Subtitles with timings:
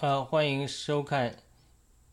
[0.00, 1.34] 呃，欢迎收看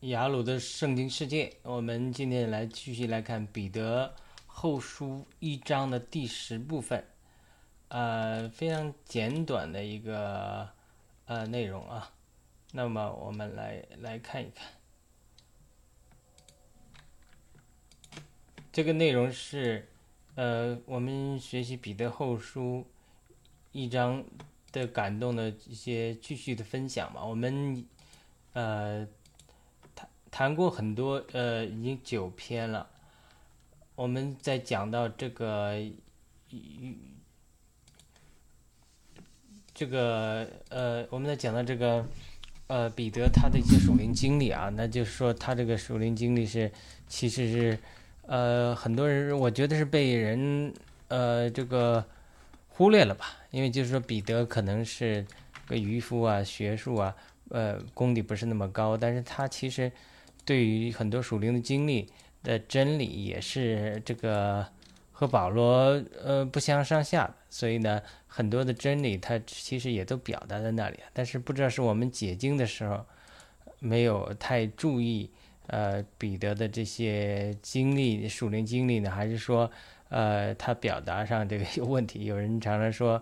[0.00, 1.52] 雅鲁的圣经世界。
[1.62, 4.12] 我们今天来继续来看彼得
[4.48, 7.06] 后书一章的第十部分，
[7.86, 10.68] 呃，非常简短的一个
[11.26, 12.12] 呃内容啊。
[12.72, 14.66] 那么我们来来看一看，
[18.72, 19.88] 这个内容是
[20.34, 22.84] 呃，我们学习彼得后书
[23.70, 24.24] 一章。
[24.76, 27.82] 的感动的一些继续的分享嘛，我们
[28.52, 29.08] 呃
[29.94, 32.86] 谈谈过很多呃，已经九篇了。
[33.94, 35.74] 我们在讲到这个
[39.72, 42.06] 这个呃，我们在讲到这个
[42.66, 46.70] 呃彼得他的一些属灵经历啊，那就是说他这个属灵经历是
[47.08, 47.78] 其实是
[48.26, 50.74] 呃很多人我觉得是被人
[51.08, 52.04] 呃这个。
[52.78, 55.24] 忽略了吧，因为就是说彼得可能是
[55.66, 57.16] 个渔夫啊，学术啊，
[57.48, 59.90] 呃，功底不是那么高，但是他其实
[60.44, 62.06] 对于很多属灵的经历
[62.42, 64.66] 的真理也是这个
[65.10, 73.06] 和保罗呃不相上下，所以呢，很多的真理他其实也都表达在那里，但是不知道是我们解经的时候
[73.78, 75.30] 没有太注意
[75.68, 79.70] 呃彼得的这些经历属灵经历呢，还是说？
[80.08, 82.26] 呃，他表达上这个有问题。
[82.26, 83.20] 有人常常说，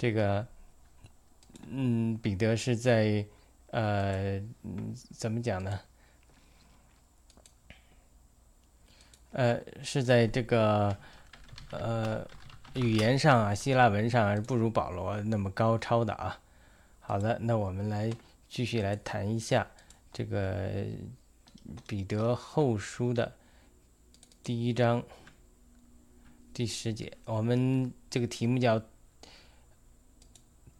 [0.00, 0.46] 这个，
[1.68, 3.22] 嗯，彼得是在，
[3.66, 4.42] 呃，
[5.10, 5.78] 怎么讲呢？
[9.32, 10.96] 呃，是在这个，
[11.70, 12.26] 呃，
[12.72, 16.40] 语言上啊，希腊文上是不如保罗那么高超的啊。
[17.00, 18.10] 好的，那我们来
[18.48, 19.70] 继续来谈一下
[20.10, 20.86] 这个
[21.86, 23.34] 彼得后书的
[24.42, 25.02] 第一章。
[26.54, 28.80] 第十节，我们这个题目叫“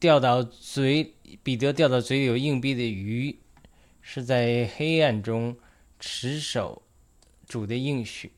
[0.01, 3.39] 掉到嘴彼得掉到嘴里有硬币的鱼，
[4.01, 5.57] 是在黑暗中
[6.01, 6.83] 持守
[7.47, 8.33] 主的应许”。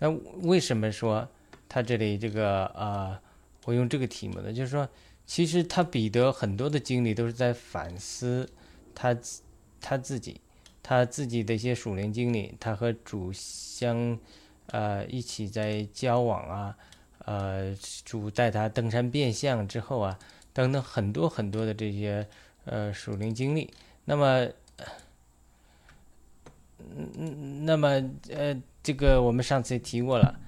[0.00, 0.10] 那
[0.42, 1.28] 为什么说
[1.68, 3.22] 他这里这个啊，
[3.66, 4.52] 我用这个题目呢？
[4.52, 4.88] 就是说，
[5.26, 8.50] 其实他彼得很多的经历都是在反思
[8.94, 9.16] 他
[9.80, 10.40] 他自己。
[10.88, 14.16] 他自己的一些属灵经历，他和主相，
[14.66, 16.78] 呃，一起在交往啊，
[17.26, 20.18] 呃，主带他登山变相之后啊，
[20.52, 22.26] 等等很多很多的这些
[22.64, 23.72] 呃属灵经历。
[24.06, 24.48] 那么，
[26.78, 27.88] 嗯，那么
[28.30, 30.40] 呃，这个我们上次也提过了，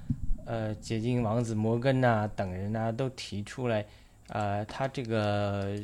[0.46, 3.84] 呃，解经王子摩根呐等人呐都提出来，
[4.28, 5.78] 呃，他这个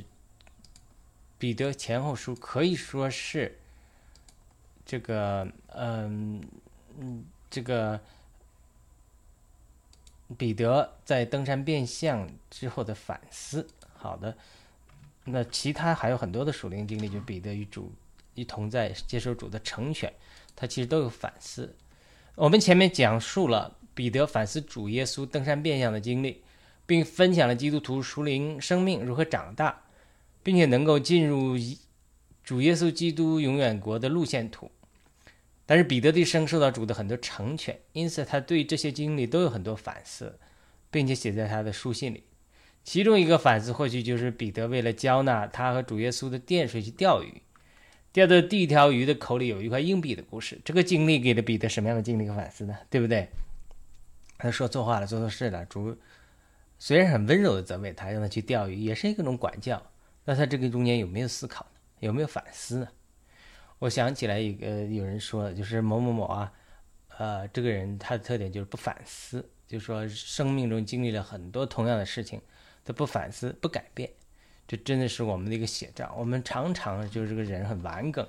[1.38, 3.58] 彼得前后书可以说是。
[4.86, 6.42] 这个，嗯
[7.00, 7.98] 嗯，这个
[10.36, 14.36] 彼得在登山变相之后的反思，好的，
[15.24, 17.92] 那其他还有很多的属灵经历，就彼得与主
[18.34, 20.12] 一同在接受主的成全，
[20.54, 21.74] 他其实都有反思。
[22.34, 26.42] 我们前面讲述了彼得反思主耶稣登山变相的经历，
[26.84, 29.82] 并分享了基督徒属灵生命如何长大，
[30.42, 31.56] 并且能够进入
[32.42, 34.70] 主耶稣基督永远国的路线图。
[35.66, 40.38] 但是彼得的一生受到主的很多成全，因此他对这些经历都有很多反思，
[40.90, 42.24] 并且写在他的书信里。
[42.82, 47.40] 其中一个反思或许就是彼得为了交纳他和主耶稣的电水去钓鱼，
[48.12, 50.60] 钓到第一条鱼的口里有一块硬币的故事。
[50.64, 52.76] 这个经历给了彼得什么样的经历和反思呢？
[52.90, 53.28] 对不对？
[54.36, 55.64] 他说错话了，做错事了。
[55.64, 55.96] 主
[56.78, 59.82] 虽然很温柔的责备他，让他去钓鱼，也是一种管教。
[60.26, 61.80] 那他这个中间有没有思考呢？
[62.00, 62.88] 有没有反思呢？
[63.84, 66.50] 我想起来一个有人说，就是某某某啊，
[67.18, 72.40] 呃，这个人他的特点就是不反思，就是说生命中经历了很多同样的事情，
[72.82, 74.10] 他不反思不改变，
[74.66, 76.14] 这真的是我们的一个写照。
[76.16, 78.26] 我们常常就是这个人很顽梗，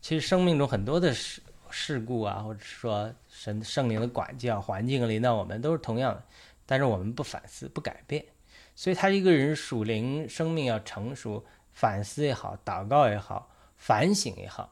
[0.00, 6.24] 其实生命中很多的事事故啊，或者说神圣灵的管教、环境临到我们都是同样的，
[6.64, 8.24] 但是我们不反思不改变，
[8.74, 11.44] 所以他一个人属灵生命要成熟，
[11.74, 13.50] 反思也好，祷告也好。
[13.80, 14.68] 反省也好，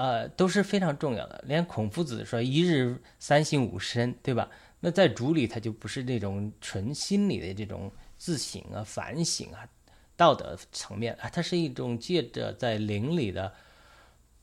[0.00, 1.44] 呃，都是非常重要的。
[1.46, 4.50] 连孔夫子说“一日三省吾身”，对吧？
[4.80, 9.68] 那在主里，他就不是那种纯心理的这种自省啊、反省啊、
[10.16, 13.52] 道德层面啊，它是一种借着在灵里的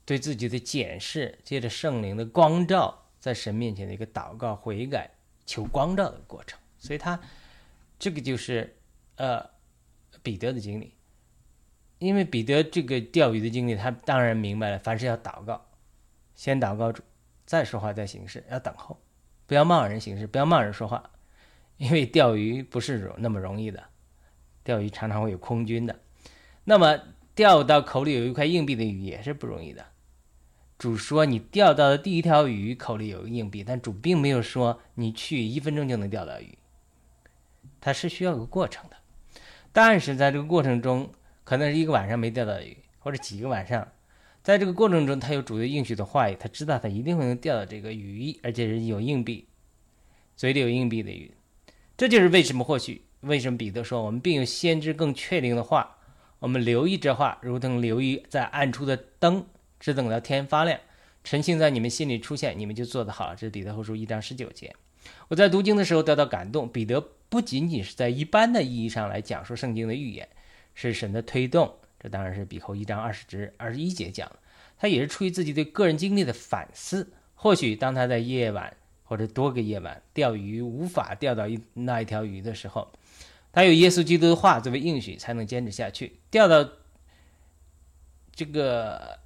[0.06, 5.10] 对自己的检视，借着圣灵的光照，在神面前的一个祷告、悔改、
[5.48, 6.60] 求光照的过程。
[6.78, 7.20] 所以，他
[7.98, 8.78] 这个就是
[9.16, 9.44] 呃
[10.22, 10.94] 彼得的经历。
[12.00, 15.66] 因为彼得这个钓鱼的经历，他当然明白了，凡事要祷告，
[16.36, 17.02] 先祷告主，
[17.46, 19.00] 再说话，再行事，要等候，
[19.46, 21.10] 不要贸然行事，不要贸然说话，
[21.78, 23.84] 因为钓鱼不是那么容易的，
[24.64, 26.00] 钓鱼常常会有空军的。
[26.66, 27.00] 那么
[27.34, 29.86] 钓到口里有一块硬币的鱼也是不容易的。
[30.78, 36.56] 主说你钓到的第一条鱼口里有个硬币，但主并没有说你去一分钟就能钓到鱼，
[37.82, 38.98] 它是需要个过程的。
[39.72, 41.12] 但是在这个过程中，
[41.48, 43.88] 可能是一个晚上没钓到鱼，或者几个晚上，
[44.44, 49.48] 在这个过程中，他有主动应许的话语，他知道他一定会能钓到这个鱼，而且是有硬币，
[50.36, 51.32] 嘴里有硬币的鱼。
[51.96, 55.96] 这就是为什么或许为什么彼得说我们并有先知更确定的话，
[56.40, 59.46] 我们留意这话，如同留意在暗处的灯。
[59.80, 60.78] 只等到天发亮，
[61.24, 63.34] 晨星在你们心里出现，你们就做得好。
[63.34, 64.76] 这是彼得后书一章十九节。
[65.30, 70.28] 我在读经的时候得到感动，彼得不仅仅是在一般的意义上来讲述圣经的预言，
[70.78, 71.74] 是神的推动。
[72.00, 74.32] 这当然是比后一章二十至二十一节讲，
[74.78, 77.12] 他也是出于自己对个人经历的反思。
[77.34, 82.88] 或许当他在夜晚或者多个夜晚钓鱼无法钓到一那一条鱼的时候，
[83.52, 86.20] 他有耶稣基督的话作为应许，才能坚持下去。
[86.30, 86.70] 钓到
[88.34, 89.20] 这个。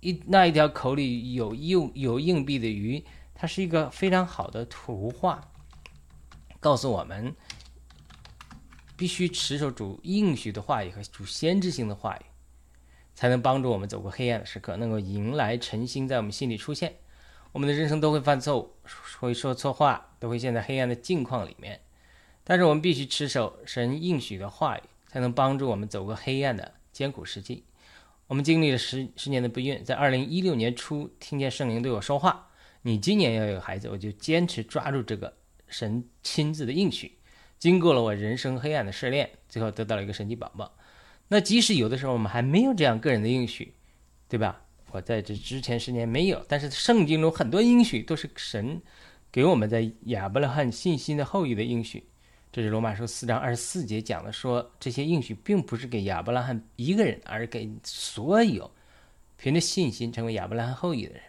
[0.00, 3.04] 一那一条口里有硬有硬币的鱼，
[3.34, 5.50] 它是一个非常好的图画，
[6.60, 7.34] 告诉我们
[8.98, 12.26] 必须持守主应许的话语和主先知性的话语，
[13.14, 16.96] 才能帮助我们走过黑暗的时刻，能够迎来晨星在我们心里出现。
[17.52, 18.74] 我们的人生都会犯错误，
[19.20, 21.80] 会说错话，都会陷在黑暗的境况里面，
[22.42, 27.64] 但是我们必须持守神应许的话语，才能帮助我们走过黑暗的艰苦时期。
[28.26, 32.50] 我们经历了十十年的不孕，在二零一六年初听见圣灵对我说话
[32.82, 35.32] ：“你今年要有孩子。”我就坚持抓住这个
[35.68, 37.17] 神亲自的应许。
[37.58, 40.72] 经过了我人生黑暗的试炼，最后得到了一个神奇宝宝。
[41.28, 43.74] 那即使有的时候我们还没有这样个人的应许，
[44.28, 44.60] 对吧？
[44.90, 48.80] 我在这之前十年没有，但是圣经中很多应许都是神
[49.30, 52.02] 给我们在亚伯拉罕信心的后裔的应许。
[52.50, 58.70] 这是罗马书四章二十四节讲的，说这些应许并不是给亚伯拉罕一个人，而是给所有
[59.36, 61.22] 凭着信心成为亚伯拉罕后裔的人。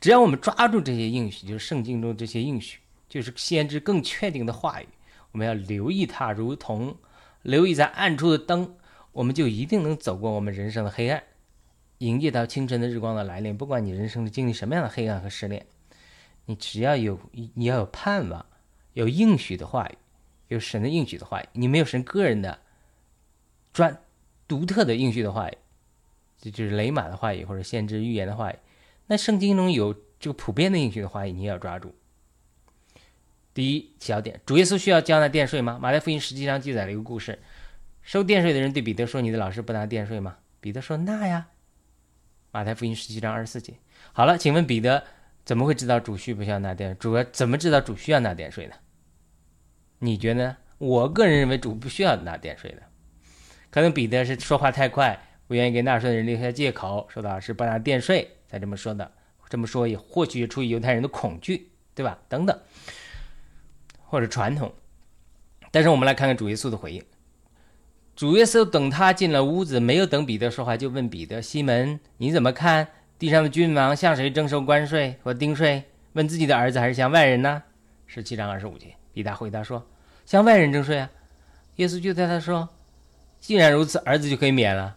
[0.00, 4.88] 只要我们抓住这些应许，就是圣经中这些应许，就是先知更确定的话语，
[5.34, 6.96] 我们要留意它，如同
[7.42, 8.76] 留意在暗处的灯，
[9.10, 11.24] 我们就一定能走过我们人生的黑暗，
[11.98, 13.58] 迎接到清晨的日光的来临。
[13.58, 15.66] 不管你人生经历什么样的黑暗和失恋，
[16.46, 18.46] 你只要有你要有盼望，
[18.92, 19.98] 有应许的话语。
[20.48, 22.60] 有神的应许的话语，你没有神个人的
[23.72, 23.98] 专
[24.46, 25.58] 独特的应许的话语，
[26.38, 28.56] 这就是雷马的话语或者先知预言的话语。
[29.08, 31.92] 那圣经中有这个普遍的应许的话语，你也要抓住。
[33.54, 35.78] 第一小点，主耶稣需要交纳电税吗？
[35.80, 37.38] 马太福音实际上记载了一个故事：
[38.02, 41.46] 收电税的人对彼得说：“你的老师不拿电税吗？”彼得说：“那呀。”
[42.52, 43.74] 马太福音十七章二十四节。
[44.12, 45.04] 好了，请问彼得
[45.44, 46.96] 怎么会知道主需不需要拿电？
[46.98, 48.74] 主要怎么知道主需要拿电税呢？
[50.00, 50.56] 你觉得？
[50.78, 52.82] 我个人认为主不需要纳电税的，
[53.70, 59.10] 可能彼得是说话太快，不愿意给纳税的人留下借口，说到是不纳电税才这么说的。
[59.48, 62.18] 这么说也或许出于犹太人的恐惧，对吧？
[62.28, 62.58] 等等，
[64.06, 64.72] 或者传统。
[65.70, 67.02] 但是我们来看看主耶稣的回应。
[68.14, 72.86] 主耶稣等他进了屋子，没有等彼得说话，就问彼得：“西门，你怎么看？
[73.18, 75.82] 地上的君王向谁征收关税或丁税？
[76.12, 77.62] 问自己的儿子还是向外人呢？”
[78.06, 79.84] 十七章二十五节，彼得回答说。
[80.24, 81.10] 向外人征税啊！
[81.76, 82.68] 耶稣就对他说
[83.40, 84.96] ：“既然如此，儿子就可以免了。”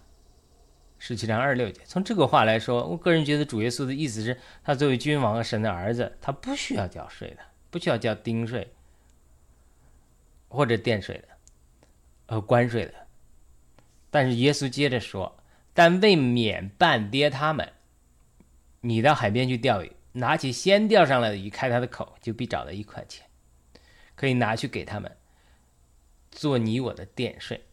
[0.99, 1.81] 十七章二十六节。
[1.85, 7.37] 从这个话来说，我个人觉得主耶稣的意思是，他作为君王和神的儿子，他不需要交税的，
[7.69, 8.67] 不需要交丁税
[10.47, 11.27] 或者电税的，
[12.27, 12.93] 呃，关税的。
[14.09, 15.37] 但是耶稣接着说
[15.73, 17.71] ：“但为免半跌他们，
[18.81, 23.25] 你到海边去钓鱼，拿起先钓上来的鱼，开他的口，就必找到一块钱。”
[24.15, 25.15] 可以拿去给他们
[26.31, 27.63] 做你我的电税，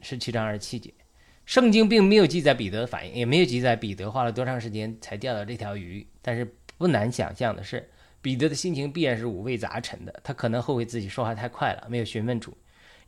[0.00, 0.92] 十七章二十七节。
[1.46, 6.04] 圣经并没有记载彼得的反应，也没有记载彼得花了多长时间才钓到这条鱼。
[6.20, 7.88] 但是不难想象的是，
[8.22, 10.20] 彼得的心情必然是五味杂陈的。
[10.24, 12.56] 他可能后悔自己说话太快了，没有询问主，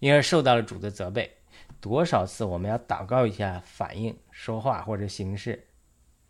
[0.01, 1.35] 因而受到了主的责备。
[1.81, 5.67] 多少次我们要祷告一下，反应说话或者行事，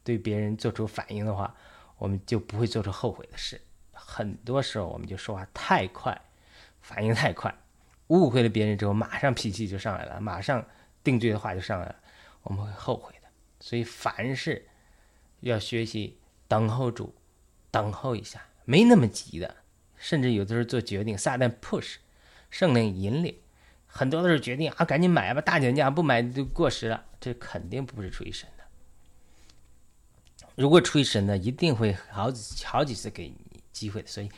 [0.04, 1.52] 对别人做出反应的话，
[1.98, 3.60] 我们就不会做出后悔的事。
[3.92, 6.20] 很多时候我们就说话太快。
[6.82, 7.54] 反应太快，
[8.08, 10.62] 误会了别人之后，马上脾气就上来了，马上
[11.02, 11.96] 定罪的话就上来了，
[12.42, 13.28] 我们会后悔的。
[13.58, 14.68] 所以凡事
[15.40, 17.14] 要学习等候主，
[17.70, 19.56] 等候一下，没那么急的。
[19.96, 21.96] 甚至有的时候做决定，撒旦 push，
[22.50, 23.36] 圣灵引领，
[23.86, 27.04] 很多都是决定啊，赶紧买吧，大减价不买就过时了。
[27.20, 28.64] 这肯定不是出于神的。
[30.54, 34.08] 如果出于神的，一定会好几好几次给你机会的。
[34.08, 34.30] 所以。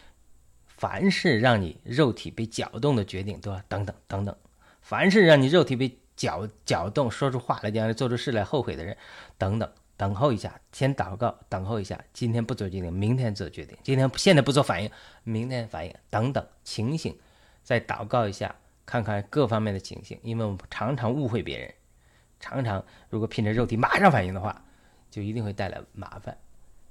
[0.78, 4.36] 凡是让你肉体被搅动的决定，都要等等等等。
[4.82, 8.94] 凡是让你肉体被搅搅动，说出话来，将来做出事来后悔的人，
[9.38, 14.90] 等等，等候一下，先祷告，等候一下，今天不做决定，明天做决定，今天现在不做反应，
[15.24, 17.18] 明天反应，等等，情形，
[17.62, 21.74] 再祷告一下，看看各方面的情形，因为我们常常误会别人，
[22.38, 24.64] 常常如果凭着肉体马上反应的话，
[25.10, 26.36] 就一定会带来麻烦，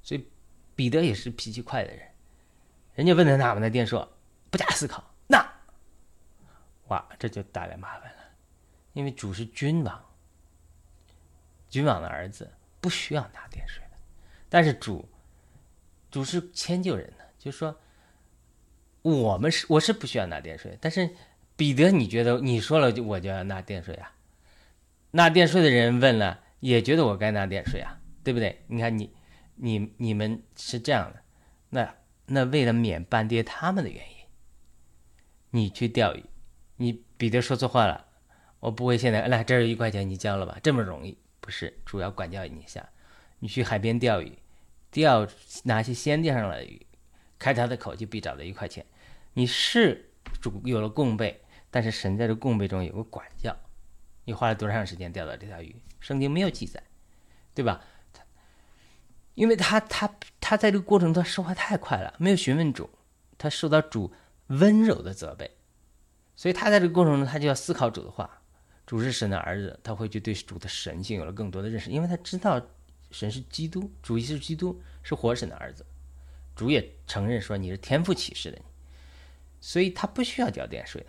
[0.01, 0.27] 所以
[0.75, 2.07] 彼得也是脾气快的人，
[2.95, 4.11] 人家问他哪门的店说，
[4.49, 5.47] 不加思考，那，
[6.87, 8.17] 哇，这就带来麻烦了。
[8.93, 10.05] 因为主是君王，
[11.69, 12.49] 君王的儿子
[12.85, 13.97] 不需要拿电税的，
[14.47, 15.09] 但是主，
[16.11, 17.75] 主是迁就人的，就是说，
[19.01, 21.09] 我们是我是不需要拿电税，但是
[21.55, 24.13] 彼得，你觉得你说了就我就要拿电税啊？
[25.09, 28.63] 拿电税的人问了，也觉得我该拿电税啊，对不对？
[28.67, 29.11] 你看你
[29.55, 31.23] 你你们是这样的，
[31.71, 31.95] 那
[32.27, 34.17] 那为了免半跌他们的原因，
[35.49, 36.23] 你去钓鱼，
[36.75, 38.05] 你彼得说错话了。
[38.59, 40.59] 我不会现在来，这儿一块钱，你交了吧？
[40.61, 41.17] 这么容易？
[41.45, 42.89] 不是，主要管教你一下。
[43.37, 44.35] 你去海边钓鱼，
[44.89, 45.27] 钓
[45.65, 46.83] 拿些先钓上来的鱼，
[47.37, 48.83] 开他的口就必找到一块钱。
[49.33, 50.09] 你是
[50.41, 53.55] 主有了供备，但是神在这供备中有个管教。
[54.23, 55.75] 你花了多长时间钓到这条鱼？
[55.99, 56.81] 圣经没有记载，
[57.53, 57.79] 对吧？
[59.35, 62.89] 因为他他他在这个过程中他说话太快了，没有询问主，
[63.37, 64.11] 他受到主
[64.47, 65.51] 温柔的责备，
[66.35, 68.41] 所以他在这个过程中他就要思考主的话。
[68.85, 72.61] 主是神的儿子，他会去对主的神性有了更多的认识，因为他知道
[73.11, 75.85] 神是基督，主是基督，是活神的儿子。
[76.55, 78.59] 主也承认说你是天赋启示的，
[79.59, 81.07] 所以他不需要交电税的。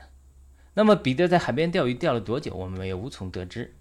[0.75, 3.75] 那么彼得在海边钓鱼钓了多久，我们也无从得知。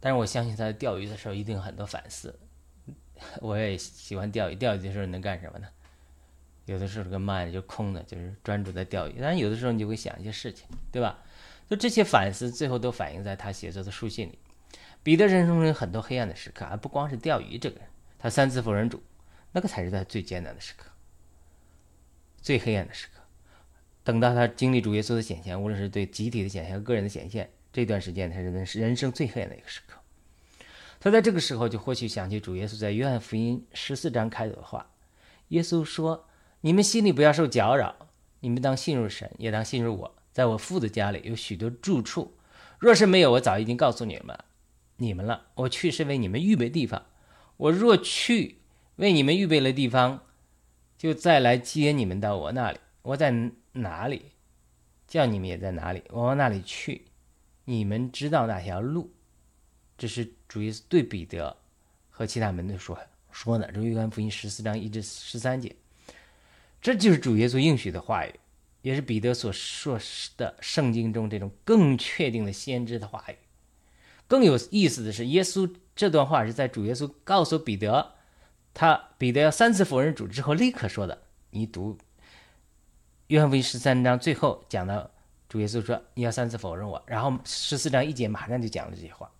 [0.00, 2.38] 但是我相信他在钓鱼的时候一定有很多反思。
[3.40, 5.66] 我也喜欢钓鱼，钓鱼的时候能干什么呢？
[6.64, 9.16] 有的时候这个 mind 就空的，就是专注在钓鱼。
[9.20, 11.18] 但是有的时候你就会想一些事情，对吧？
[11.70, 14.38] 就这些反思，最后都反映在他写作的书信里。
[15.04, 17.86] 彼得人生中有很多黑暗的时刻，而不光是钓鱼这个人，
[18.18, 19.00] 他三次否认主，
[19.52, 20.90] 那个才是他最艰难的时刻，
[22.42, 23.22] 最黑暗的时刻。
[24.02, 29.96] 等到他经历主耶稣的显现，无论是对集体的显现和个人的显现，这段时间才是人人生最黑暗的一个时刻。
[30.98, 34.90] 他在这个时候就或许想起主耶稣在约翰福音十四章开头的话
[35.48, 36.26] ：“耶稣说，
[36.62, 37.94] 你们心里不要受搅扰，
[38.40, 42.32] 你们当信入神，也当信入我。”在我父的家里有许多住处，
[42.78, 44.42] 若是没有，我早已经告诉你们，
[44.96, 45.48] 你们了。
[45.54, 47.04] 我去是为你们预备地方。
[47.58, 48.56] 我若去
[48.96, 50.22] 为你们预备了地方，
[50.96, 52.78] 就再来接你们到我那里。
[53.02, 54.32] 我在哪里，
[55.06, 56.02] 叫你们也在哪里。
[56.08, 57.04] 我往那里去，
[57.66, 59.12] 你们知道那条路。
[59.98, 61.54] 这是主耶稣对彼得
[62.08, 62.98] 和其他门徒说
[63.30, 63.70] 说的。
[63.72, 65.76] 这约翰福音十四章一至十三节，
[66.80, 68.39] 这就是主耶稣应许的话语。
[68.82, 69.98] 也是彼得所说
[70.36, 73.36] 的圣经中这种更确定的先知的话语。
[74.26, 78.14] 更有意思的是，耶稣这段话是在主耶稣告诉彼得，
[78.72, 81.22] 他彼得要三次否认主之后立刻说的。
[81.50, 81.98] 你读
[83.26, 85.10] 约翰福音十三章最后讲到
[85.48, 89.30] 主耶稣说你要三次否认我，然后十四章一节马上就讲了这些话。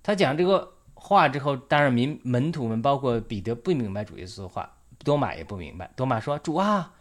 [0.00, 4.77] 他讲这个话之后，当然民门徒们包括彼得不明白主耶稣的话。
[5.08, 5.90] 多马也不明白。
[5.96, 6.94] 多马说：“主啊，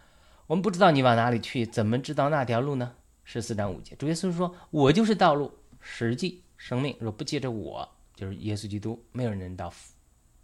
[0.45, 2.95] 我们不知道你往哪里去，怎么知道那条路呢？”
[3.25, 6.95] 十四章五节，主耶稣说：“我就是道路、实际、生命。
[7.01, 7.85] 若不借着我，
[8.15, 9.93] 就是耶稣基督，没有人能到父，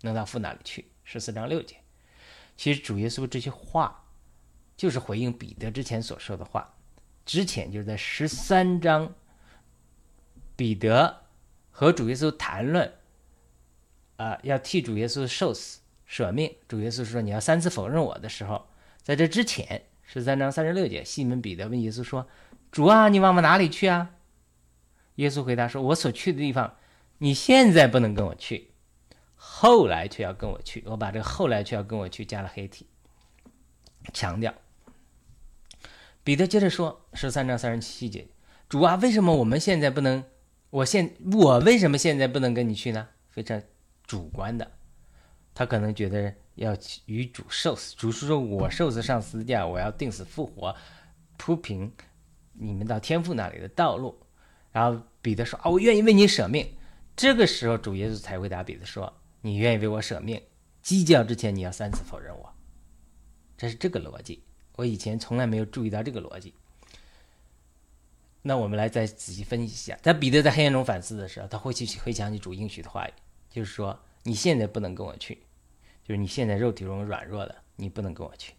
[0.01, 1.77] 能到父那里去。”十四章六节，
[2.57, 4.03] 其实主耶稣这些话，
[4.75, 6.73] 就是回应彼得之前所说的话。
[7.25, 9.13] 之前就是在十三章，
[10.57, 11.21] 彼得
[11.71, 12.93] 和主耶稣谈论，
[14.17, 15.79] 啊，要替主耶稣受死。
[16.05, 18.67] 舍命，主耶稣说：“你要三次否认我的时候，
[19.01, 22.27] 在这之前，十三章三十六节，西门彼得问耶稣说
[22.71, 24.11] ：‘主啊，你往我哪里去啊？’
[25.15, 26.75] 耶稣回答说：‘我所去的地方，
[27.19, 28.71] 你现在不能跟我去，
[29.35, 32.87] 后来却要跟我去。’我把这个‘后来却要跟我去’加了黑体，
[34.13, 34.53] 强调。
[36.23, 38.27] 彼得接着说：‘十三章三十七节，
[38.69, 40.23] 主啊，为什么我们现在不能？
[40.69, 43.09] 我现我为什么现在不能跟你去呢？
[43.29, 43.61] 非常
[44.05, 44.71] 主观的。’
[45.55, 50.75] 他可能觉得要与主受死，主是说：“我受死上十字架，我要定死复活，
[51.37, 51.91] 铺平
[52.53, 54.19] 你们到天父那里的道路。”
[54.73, 56.67] 然后彼得说：“啊，我愿意为你舍命。”
[57.15, 60.41] 这个时候，主耶稣才回答彼得说：“你愿意为我舍命？
[60.81, 62.51] 鸡叫之前，你要三次否认我。”
[63.55, 64.43] 这是这个逻辑。
[64.75, 66.55] 我以前从来没有注意到这个逻辑。
[68.41, 73.13] 那我们来再仔细分析一下，在彼得在黑暗中反思的时候，他会去回想起主应许的话语，
[73.51, 73.99] 就是说。
[74.23, 75.39] 你现在不能跟我去，
[76.03, 78.53] 就是你现在肉体中软弱的，你不能跟我去。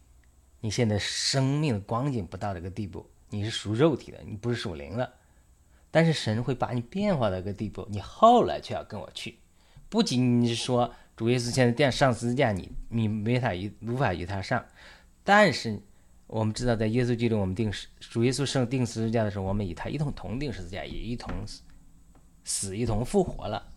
[0.61, 5.13] 你现在生命的光景不到这个地步，你是属肉体的，你不是属灵的，
[5.91, 9.39] 但是神会把你变化到一个地步，你后来却要跟我去。
[9.89, 14.65] 不仅仅是说主耶稣现在垫上十字架，你你没法与无法与他上，
[15.23, 15.81] 但是
[16.27, 21.31] 我们知道，在耶稣基督我们定十主耶稣圣定十字架的时候，我们与他一同同定十字架，也一同
[22.43, 23.74] 死，一同复活了，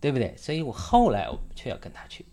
[0.00, 0.34] 对不对？
[0.36, 2.24] 所以我后来我却要跟他去。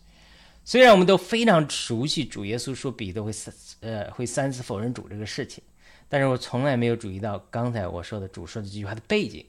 [0.63, 5.63] 虽然我们都非常熟悉主耶稣说彼得会三呃会三次否认主这个事情，
[6.09, 9.45] 但是我从来没有注意到刚才我说的主说的这句话的背景。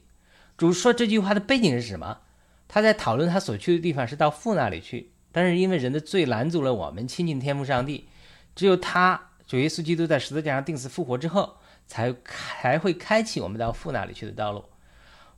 [0.57, 2.19] 主说这句话的背景是什么？
[2.67, 8.07] 他在讨论他所去的地方是到父那里去，但是因为人的罪拦阻了我们亲近天父上帝，
[8.55, 11.57] 只有他主耶稣基督在十字架上定死复活之后，
[11.87, 14.63] 才才会开启我们到父那里去的道路。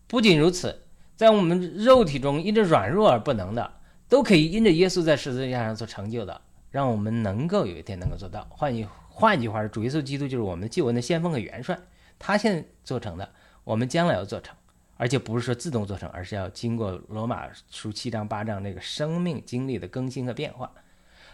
[0.08, 0.84] 不仅如此，
[1.22, 3.74] 在我们肉体中因着软弱而不能的。
[4.10, 8.46] 都可以因着耶稣在十字架上所成就的，让我们能够有一天能够做到。
[8.50, 11.80] 换句换句话说，主耶稣基督就是我们救恩的先锋和元帅，
[12.18, 13.32] 他现在做成的，
[13.64, 14.54] 我们将来要做成，
[14.98, 20.70] 而且不是说自动做成，而是要经过罗马书七章八章那个生命经历的更新和变化。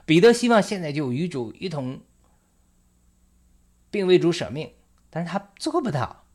[0.06, 2.02] 彼得希望现在就与主一同，
[3.90, 4.72] 并为主舍命，
[5.10, 6.26] 但是他做不到。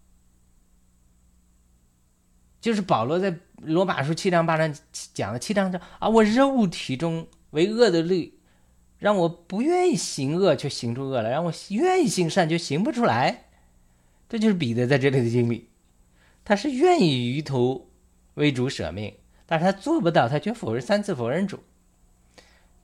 [2.63, 4.73] 就是保罗在罗马书七章八章
[5.13, 8.39] 讲的七章叫啊，我肉体中为恶的律，
[9.01, 13.47] 让我不愿意行恶，却行出恶来；让我愿意行善，却行不出来。
[14.29, 15.71] 这就是彼得在这里的经历。
[16.45, 17.91] 他是愿意于头
[18.35, 19.13] 为主舍命，
[19.45, 21.59] 但是他做不到，他却否认三次否认主，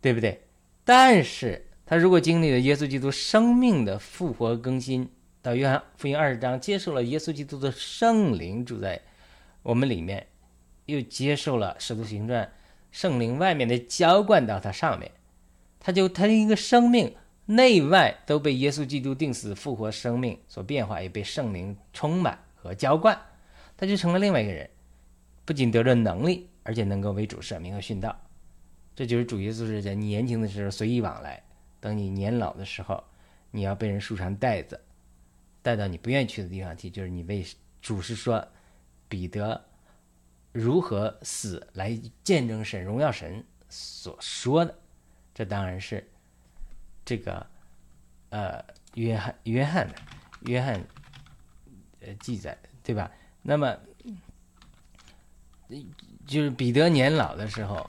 [0.01, 0.43] 对不对？
[0.85, 5.09] 但是他如果经历了耶稣基督生命的复活更新，
[5.41, 9.01] 到约翰福音二十章接受了耶稣基督的圣灵住在。
[9.63, 10.27] 我们里面
[10.87, 12.45] 又接受了《使徒行传》
[12.91, 15.11] 圣灵外面的浇灌到它上面，
[15.79, 23.19] 它就它一个生命内外都被耶稣基督定死复活生命所变化，也被圣灵充满和浇灌，
[23.77, 24.69] 他就成了另外一个人，
[25.45, 28.19] 不仅得着能力，而且能够为主舍命和殉道。
[28.97, 31.43] 这就是主耶稣是在年轻的时候随意往来，
[31.81, 33.05] 等你年老的时候，
[33.51, 34.81] 你要被人束上带子，
[35.61, 37.45] 带到你不愿意去的地方去，就是你为
[37.83, 38.47] 主是说。
[39.09, 39.65] 彼得
[40.53, 44.79] 如何死来见证神荣耀神所说的，
[45.35, 46.11] 这当然是
[47.05, 47.47] 这个
[48.31, 49.95] 呃约翰约翰的
[50.43, 50.85] 约翰
[52.01, 53.11] 呃记载对吧？
[53.43, 53.79] 那么
[56.27, 57.89] 就是彼得年老的时候，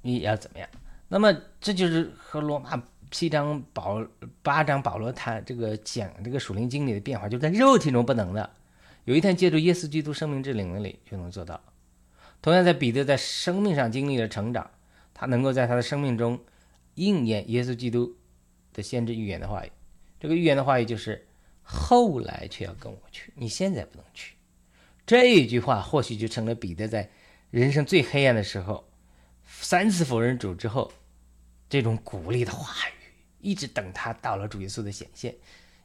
[0.00, 0.68] 你要怎么样？
[1.08, 2.82] 那么这就是和罗马。
[3.12, 4.04] 七章保
[4.42, 8.50] 八章保罗他这个讲这个属灵经历的变化，就在肉体中不能的，
[9.04, 11.62] 有一天借助耶稣基督生命之灵里就能做到。
[12.40, 14.68] 同样，在彼得在生命上经历了成长，
[15.14, 16.40] 他能够在他的生命中
[16.94, 18.16] 应验耶稣基督
[18.72, 19.70] 的先知预言的话语。
[20.18, 21.24] 这个预言的话语就是
[21.62, 24.34] 后来却要跟我去，你现在不能去。
[25.04, 27.10] 这一句话或许就成了彼得在
[27.50, 28.88] 人生最黑暗的时候
[29.44, 30.90] 三次否认主之后
[31.68, 33.01] 这种鼓励的话语。
[33.42, 35.34] 一直等他到了主耶稣的显现，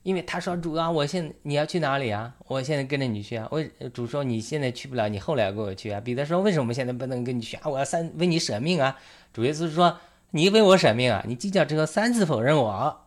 [0.04, 2.34] 因为他说：“主啊，我现你要去哪里啊？
[2.48, 7.68] 我现在跟着你去啊。”为主说：“你现在去不了，你后来跟我去啊。”彼得说：“为什么现在不能跟你去啊？
[7.68, 8.98] 我要三为你舍命啊！”
[9.34, 10.00] 主耶稣说
[10.32, 11.24] ：“你为我舍命啊？
[11.28, 13.06] 你计较之后三次否认我。”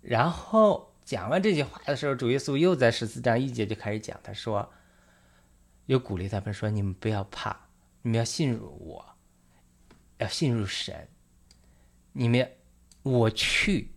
[0.00, 4.70] 然后讲完这句话的时候，主耶稣又在十四章一节就开始讲，他说
[5.86, 7.56] ：“又鼓励他们说：你们不要怕，
[8.02, 9.04] 你们要信入我，
[10.18, 11.08] 要信入神，
[12.12, 12.48] 你们。”
[13.02, 13.90] 我去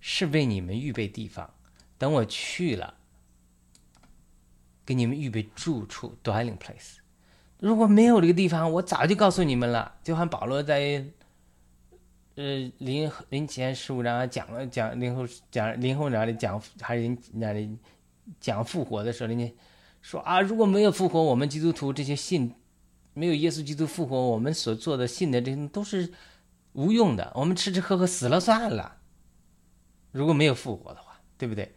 [0.00, 1.52] 是为你们预备地方，
[1.98, 2.94] 等我去了，
[4.86, 6.98] 给你们预备住处 （dwelling place）。
[7.58, 9.94] 如果没有这个地方，我早就告诉你们了。
[10.04, 11.04] 就像保罗在
[12.36, 17.76] 呃临临前十五章讲了讲临后讲临后哪里讲还是哪里
[18.40, 19.52] 讲复活的时候，人家
[20.02, 22.54] 说啊，如果没有复活，我们基督徒这些信
[23.12, 26.12] 没有耶稣基督复活，我们所做的信的这些都是。
[26.72, 28.98] 无用的，我们吃吃喝喝死了算了。
[30.10, 31.74] 如果没有复活的话，对不对？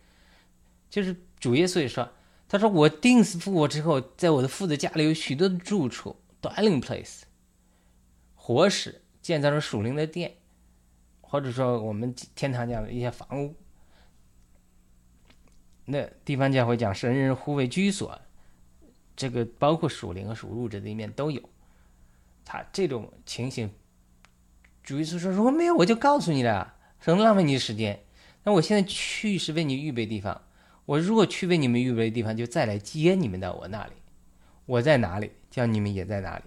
[0.89, 2.10] 就是主耶稣也说，
[2.47, 7.23] 他说我定死复活之后，在我的父的家里有许多的住处 （dwelling place），
[8.36, 10.36] 活使建造了属灵的殿，
[11.21, 13.55] 或者说我们天堂讲的一些房屋。
[15.86, 18.19] 那地方教会讲神人护卫居所，
[19.15, 21.41] 这个包括属灵和属物质的一面都有。
[22.43, 23.69] 他这种情形。
[24.85, 28.05] 主耶稣说：“如果没有，我就告诉你了，省得浪费你的时间。
[28.43, 30.43] 那我现在去是为你预备地方。
[30.85, 33.93] 我如果去为你们预备地方，就再来接你们到我那里。
[34.67, 36.43] 我在哪里，叫你们也在哪里。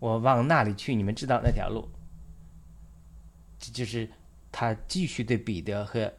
[0.00, 1.88] 我往那里去，你们知道那条路。
[3.60, 4.10] 这就是
[4.50, 6.12] 他继续对彼得和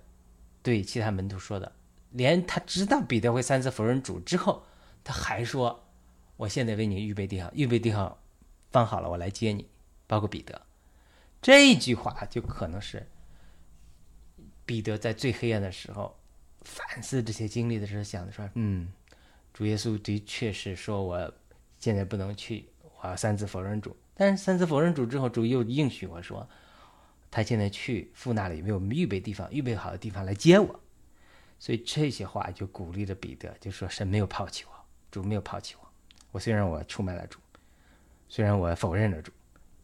[0.63, 1.69] 对其他门徒说的。
[2.11, 4.63] 连他知道彼得会三次否认主之后，
[5.03, 5.83] 他还说
[6.37, 8.17] ：“我现在为你预备地方，预备地方
[8.71, 9.67] 放好了，我来接你。”
[10.07, 10.61] 包括彼得，
[11.47, 13.07] 这句话就可能是
[14.65, 16.13] 彼得在最黑暗的时候
[16.63, 18.91] 反思这些经历的时候想的说：“嗯，
[19.53, 21.33] 主耶稣的确是说我
[21.79, 22.67] 现在不能去，
[22.99, 23.95] 我要三次否认主。
[24.13, 26.45] 但是三次否认主之后，主又应许我说，
[27.31, 30.81] 他现在去父那里为我们预备地方，预备好的地方来接我。”
[31.59, 34.71] 所以这些话就鼓励着彼得，就说神没有抛弃我，
[35.09, 35.89] 主没有抛弃我。
[36.31, 37.39] 我虽然我出卖了主，
[38.27, 39.31] 虽然我否认了主，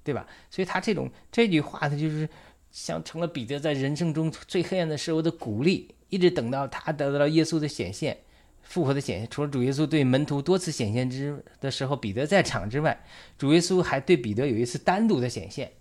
[0.03, 0.27] 对吧？
[0.49, 2.27] 所以他这种这句话，他就是
[2.71, 5.93] 像成了彼得在人生中最黑暗的时候的鼓励。
[6.09, 8.15] 一直等到他得到了耶稣的显现、
[8.61, 9.27] 复活的显现。
[9.31, 13.03] 除了主耶稣对门徒多次显现之的时候，彼得在场之外，
[13.35, 15.71] 主耶稣还对彼得有一次单独的显现，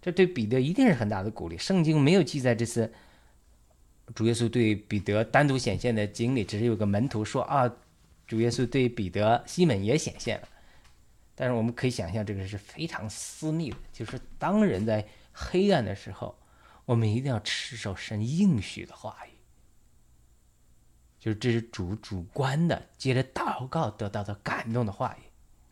[0.00, 1.58] 这对彼得一定是很大的鼓励。
[1.58, 2.92] 圣经没有记载这次。
[4.14, 7.68] 主耶稣对彼得单独显现的经历，只是有个门徒说啊，
[8.28, 10.48] 主耶稣对彼得、西门也显现了。
[11.40, 16.38] 但是我们可以想象，这个是非常私密的，就是当人在黑暗的时候，
[16.84, 19.30] 我们一定要持守神应许的话语，
[21.18, 25.22] 就是这是主主观的，接着祷告得到的感动的话语。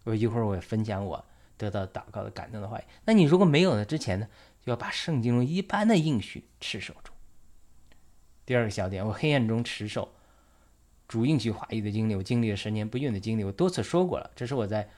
[0.05, 1.23] 我一会儿我分享我
[1.59, 2.85] 得到祷告的感动的话语。
[3.05, 3.85] 那你如果没有呢？
[3.85, 4.27] 之前呢，
[4.65, 7.13] 就要把圣经中一般的应许持守住。
[8.47, 10.15] 第二个小点，我黑暗中持守
[11.07, 14.31] 主应许话语的经历，我经历了十年不孕的经历，我多次说过了。
[14.35, 14.89] 这是我在，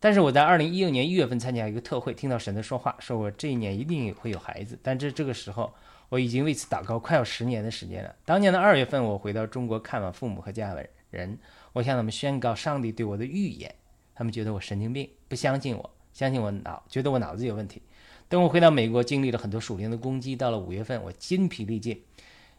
[0.00, 4.76] 但是我在二零一六年一月份参加一个特会，听到神的说话，说我这一年一定会有孩子。
[4.82, 5.72] 但这这个时候，
[6.08, 8.16] 我已经为此祷告快要十年的时间了。
[8.24, 10.74] 当年的二月份，我回到中国看望父母和家
[11.10, 11.38] 人，
[11.74, 13.74] 我向他们宣告上帝对我的预言，
[14.14, 17.82] 他们觉得我神经病，不相信我，相信我脑，觉得我脑子有问题。
[18.28, 22.02] 等我回到美国，经历了很多属灵的攻击，到了五月份，我筋疲力尽。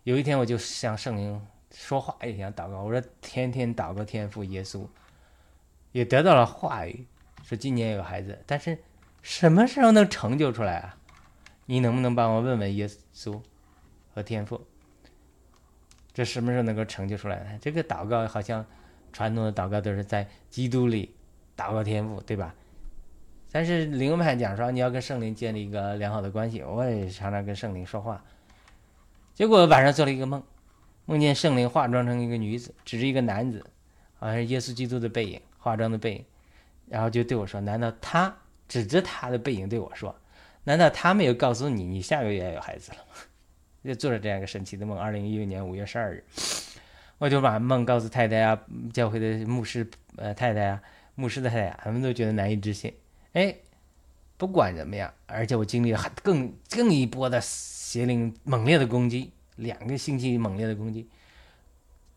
[0.03, 1.41] 有一天，我就向圣灵
[1.73, 2.83] 说话，也想祷告。
[2.83, 4.85] 我说：“天天祷告天父耶稣，
[5.91, 7.05] 也得到了话语，
[7.43, 8.37] 说今年有孩子。
[8.45, 8.77] 但是
[9.21, 10.97] 什么时候能成就出来啊？
[11.65, 13.41] 你能不能帮我问问耶稣
[14.13, 14.65] 和天父，
[16.13, 17.59] 这什么时候能够成就出来呢？
[17.61, 18.65] 这个祷告好像
[19.13, 21.15] 传统的祷告都是在基督里
[21.55, 22.53] 祷告天父，对吧？
[23.51, 28.23] 但是灵派讲说你要跟圣灵建立一个良好的关系，我也常常跟圣灵说话。”
[29.33, 30.43] 结果晚上做了一个梦，
[31.05, 33.65] 梦见圣灵化妆成一个女子，指着一个男子，
[34.19, 36.25] 好像是耶稣基督的背影，化妆的背影，
[36.91, 38.35] 然后就对我说：“难道他
[38.67, 40.13] 指着他的背影对我说，
[40.65, 43.15] 难道他没有告诉你，你下个月要有孩子了吗？”
[43.85, 44.99] 就做了这样一个神奇的梦。
[44.99, 46.23] 二零一六年五月十二日，
[47.17, 48.61] 我就把梦告诉太太啊，
[48.93, 50.81] 教会的牧师呃太太啊，
[51.15, 52.93] 牧师的太太，他们都觉得难以置信。
[53.33, 53.55] 哎，
[54.37, 57.41] 不管怎么样，而且我经历了更更一波的。
[57.91, 61.09] 邪灵猛烈的攻击，两个星期猛烈的攻击，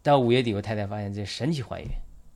[0.05, 1.89] 到五月底，我太太发现这神奇怀孕。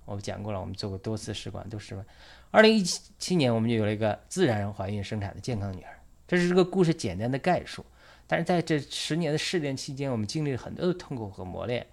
[0.08, 2.02] 我们讲过了，我们做过多次试管，都失败。
[2.50, 6.00] 二零一七年，我们就有了一个自然怀孕生产的健康女儿。
[6.26, 7.84] 这是这个故事简单的概述。
[8.26, 11.86] 但是在这十年的试炼期间，我们经历了很多的痛苦和磨练。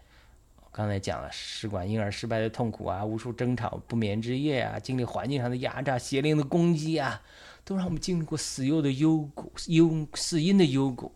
[0.61, 7.21] 我刚才讲了试管婴儿失败的痛苦啊，无数争吵、不眠之夜啊，经历环境上的压榨、邪灵的攻击啊，
[7.65, 11.11] 都让我们经历过死忧的幽谷、幽死因的幽谷。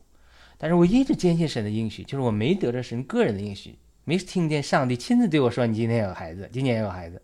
[0.57, 3.77] 但是我一直坚信神的应许，就是我没得着神个人的应许，
[4.09, 7.21] 没听见上帝亲自对我说：“你今天有孩子，今年有孩子。”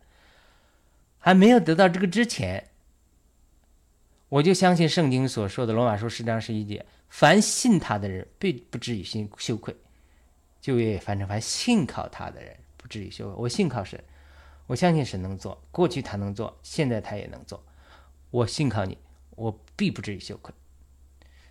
[1.17, 2.69] 还没有得到这个之前，
[4.30, 9.76] 我就相信圣经所说的《罗马书》十章十一节：“凡信他的人，必不至于心羞愧。”
[10.62, 14.00] 就业翻成“凡信靠他的人，不至于羞愧。”我信靠神，
[14.67, 17.63] 我相信神能做，过去他能做，现在他也能做。
[18.30, 18.95] 我信靠你，
[19.32, 20.54] 我必不至于羞愧。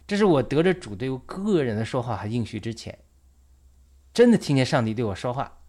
[0.07, 2.97] 这是我得着主对我个人的说话和应许之前，
[4.15, 5.61] 真的听见上帝对我说话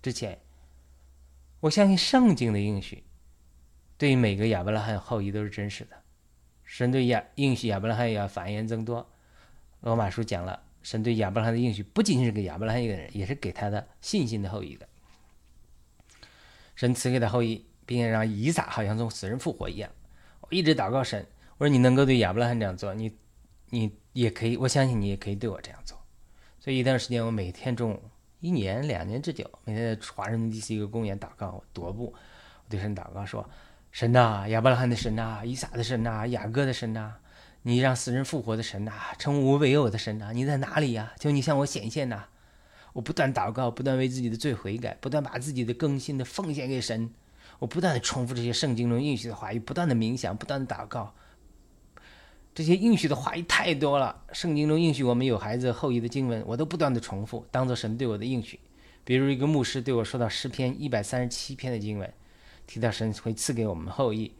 [0.00, 0.38] 之前，
[1.60, 3.02] 我相信圣经的应许，
[3.98, 6.00] 对于每个亚伯拉罕后裔都是真实的。
[6.64, 9.10] 神对亚应许亚伯拉罕要繁衍增多。
[9.80, 14.88] 罗马书讲了，神对亚伯拉罕的应许不仅仅是给亚伯拉罕一个人，也是给他的信心的后裔的。
[16.76, 19.90] 神赐给他后裔，并且让以撒好像从死人复活一样。
[20.40, 21.26] 我一直祷告神，
[21.58, 23.12] 我说你能够对亚伯拉罕这样做，你。
[23.74, 26.01] 你也可以，我相信你也可以对我这样做。
[26.62, 28.00] 所以一段时间，我每天中午，
[28.38, 32.14] 一年两年之久，每天在华盛顿 DC 一个公园祷告我踱步，我
[32.68, 33.44] 对神祷告说
[33.90, 37.14] ：“神呐，亚伯拉罕的神呐，以撒的神呐，雅各的神呐，
[37.62, 41.12] 你让死人复活的神呐，称我为我的神呐，你在哪里呀？
[41.18, 42.26] 求你向我显现呐！”
[42.94, 47.10] 我不断祷告，不断为自己的罪悔改，不断把自己的更新的奉献给神。
[47.58, 51.12] 我不断的重复这些圣经中应许的话语，不断的冥想，不断的祷告。
[52.54, 58.60] 这些应许的话语太多了，圣经中应许我们有孩子后裔的经文，我都不断的重复，当做神对我的应许，
[59.04, 62.12] 比如一个牧师对我说到诗篇一百三十七篇的经文，
[62.66, 64.30] 提到神会赐给我们后裔，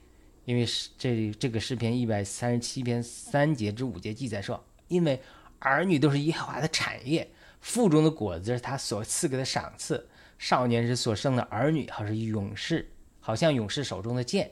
[0.44, 5.18] 因为是这这个诗篇一百三十七篇三节至五节记载说，因为
[5.58, 7.26] 儿女都是耶和华的产业，
[7.60, 10.06] 腹中的果子是他所赐给的赏赐，
[10.38, 14.50] 少年时所生的儿女，好是勇士，好像勇士手中的剑，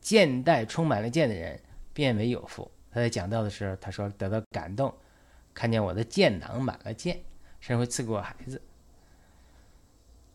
[0.00, 1.60] 剑带充满了剑的人，
[1.92, 2.70] 变为有福。
[2.92, 4.92] 他在讲到的时候，他说得到感动，
[5.54, 7.20] 看见我的剑囊满了剑，
[7.60, 8.60] 神会赐给我孩子。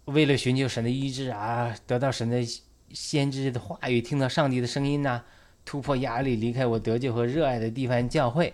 [0.06, 2.42] 为了寻求神的医治啊，得到神的
[2.90, 5.24] 先知的话语，听到上帝的声音呐，
[5.66, 8.54] 突破压力，离开我得救和热爱的地方教会，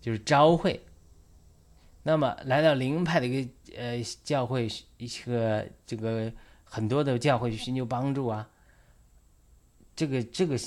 [0.00, 0.80] 就是召会。
[2.02, 6.32] 那么来到灵派的一个呃教会，一个这个
[6.64, 8.48] 很多的教会去寻求帮助啊。
[9.94, 10.58] 这个这个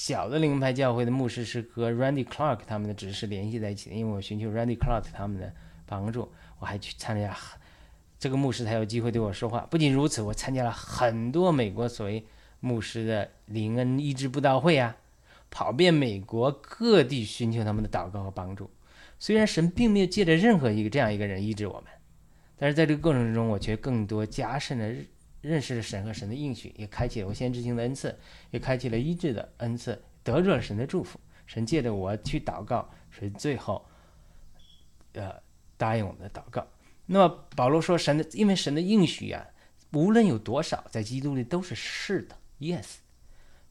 [0.00, 5.52] 小的灵派教会的牧师是和 Randy Clark 他们的指示联系在一起的，因为我寻求 Randy Clark 他们的
[5.84, 7.36] 帮助，我还去参加。
[8.18, 9.60] 这个牧师才有机会对我说话。
[9.70, 12.24] 不仅如此，我参加了很多美国所谓
[12.60, 14.96] 牧师的灵恩医治布道会啊，
[15.50, 18.70] 跑遍美国各地寻求他们的祷告和帮助。
[19.18, 21.84] 虽然神并没有借着任何一个这样一个人医治我们，
[22.56, 24.90] 但是在这个过程中，我却更多加深了
[25.40, 28.18] 认识了神和神的应许，也开启了我先知性的恩赐，
[28.50, 31.18] 也开启了医治的恩赐，得着了神的祝福。
[31.46, 33.84] 神借着我去祷告，神最后，
[35.14, 35.34] 呃，
[35.76, 36.66] 答应我们的祷告。
[37.06, 39.44] 那么保罗说：“神的，因为神的应许啊，
[39.92, 42.98] 无论有多少，在基督里都是是的，yes。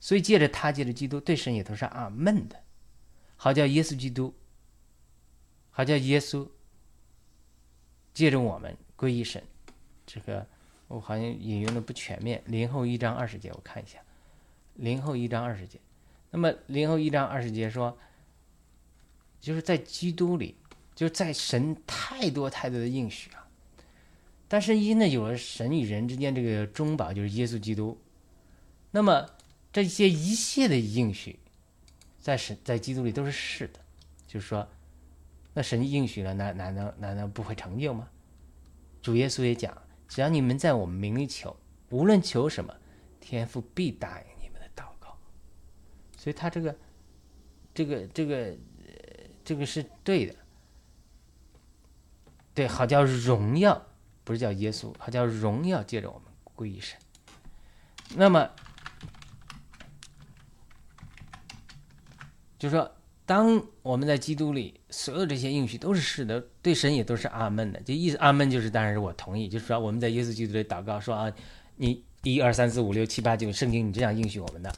[0.01, 2.61] 所以借着他，借着基督，对神也都是阿门的。
[3.37, 4.33] 好叫耶稣基督，
[5.69, 6.49] 好叫耶稣
[8.13, 9.41] 借着我们归一神。
[10.05, 10.45] 这个
[10.89, 12.43] 我好像引用的不全面。
[12.45, 13.99] 零后一章二十节，我看一下。
[14.75, 15.79] 零后一章二十节。
[16.31, 17.97] 那么零后一章二十节说，
[19.39, 20.57] 就是在基督里。”
[20.99, 23.47] 就是在神太多太多的应许啊，
[24.49, 27.97] 但是因呢有了神与人之间这个中保，就是耶稣基督，
[28.91, 29.25] 那么
[29.71, 31.39] 这些一切的应许，
[32.19, 33.79] 在神在基督里都是是的，
[34.27, 34.67] 就是说，
[35.53, 38.09] 那神应许了，难难道难道不会成就吗？
[39.01, 41.55] 主耶稣也讲，只要你们在我们名里求，
[41.91, 42.75] 无论求什么，
[43.21, 45.17] 天父必答应你们的祷告。
[46.17, 46.75] 所以他这个
[47.73, 48.57] 这个这个
[49.45, 50.35] 这个是对的。
[52.53, 53.85] 对，好叫荣耀，
[54.25, 56.99] 不是叫耶稣，好叫荣耀，借着我们归于神。
[58.15, 58.49] 那么，
[62.57, 62.91] 就说，
[63.29, 67.79] 当我们在基督里，所有这些应许都是是的，对神也都是阿门的。
[67.81, 71.31] 就意思，阿门就是当然是我同意，就是说我们在耶稣基督里祷告，说啊，
[71.75, 74.73] 你一二三四五六七八九，圣经你这样应许我们的。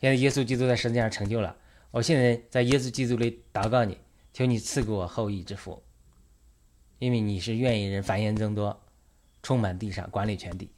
[0.00, 1.56] 现在耶稣基督在世界上成就了，
[1.92, 3.96] 我现在在耶稣基督里祷告你，
[4.32, 5.80] 求你赐给我后裔之福。
[6.98, 8.76] 因为你是愿意人繁衍增多，
[9.44, 10.68] 充满地上，管理全地，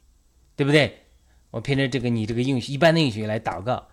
[0.55, 0.99] 对不对？
[1.49, 3.87] 我凭着这个你这个应许一般的应许来祷告，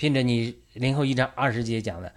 [0.00, 2.10] 凭着你零后一章二十节讲的，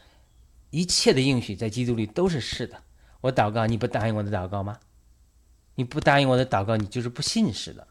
[0.69, 2.82] 一切的应许在基督里都是是的。
[3.19, 4.80] 我祷告，你不答应我的祷告吗？
[5.76, 7.86] 你不答应我的祷告，你就是不信实的。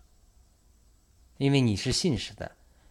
[1.37, 2.51] 因为你是信实的，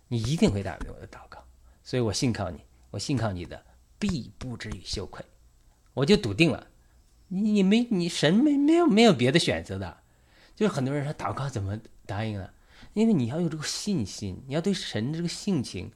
[0.10, 1.44] 你一定会答应我的祷告。
[1.82, 2.60] 所以我信靠你，
[2.92, 3.66] 我信靠你的，
[3.98, 5.26] 必不至于羞愧。
[5.96, 6.68] 我就笃定了。
[7.30, 9.98] 你没你神没没有没有别的选择的，
[10.56, 12.54] 就是很多人说祷告怎么答应了？
[12.94, 15.92] 因为你要有这个信心，你要对神这个性情，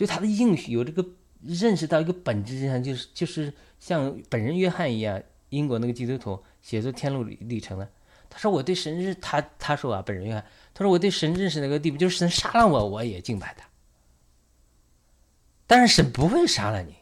[0.00, 1.06] 对他的应许有这个
[1.42, 7.86] 认识到一个本质上，就是就是像本人约翰一样，英国那个基督徒写作《天路历程》的，
[8.30, 13.66] 他说我对神认他他说啊，本人约翰他说我对神认识那个地步，就是神杀了我我也敬拜他，
[15.66, 16.94] 但是神不会杀了你，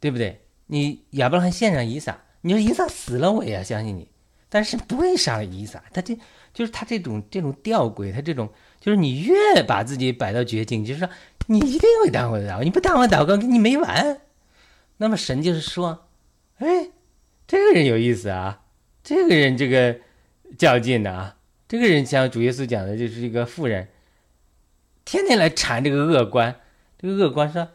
[0.00, 0.42] 对不对？
[0.66, 2.20] 你亚伯拉罕献上以撒。
[2.42, 4.06] 你说以撒死了，我也要相信你，
[4.50, 5.82] 但是不会杀了以撒。
[5.94, 6.14] 他这
[6.52, 11.08] 就是他这种这种吊诡，他这种就是你越把自己摆到绝境，就是说
[11.50, 14.20] 你一定会当我的祷告，你不当我祷告，你没完。
[14.98, 16.06] 那么神就是说，
[16.58, 16.90] 哎，
[17.48, 18.62] 这个人有意思啊，
[19.02, 19.98] 这个人这个
[20.56, 21.36] 较劲的啊，
[21.66, 23.88] 这个人像主耶稣讲的，就是一个妇人，
[25.04, 26.54] 天天来缠这个恶官，
[26.96, 27.68] 这个恶官说，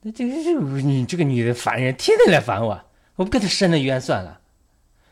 [0.00, 2.84] 那这个是你这个女的烦人，天天来烦我。
[3.16, 4.40] 我不跟她伸了冤算了。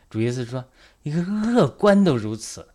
[0.09, 0.65] 主耶稣说
[1.03, 2.69] ：“一个恶官都如此，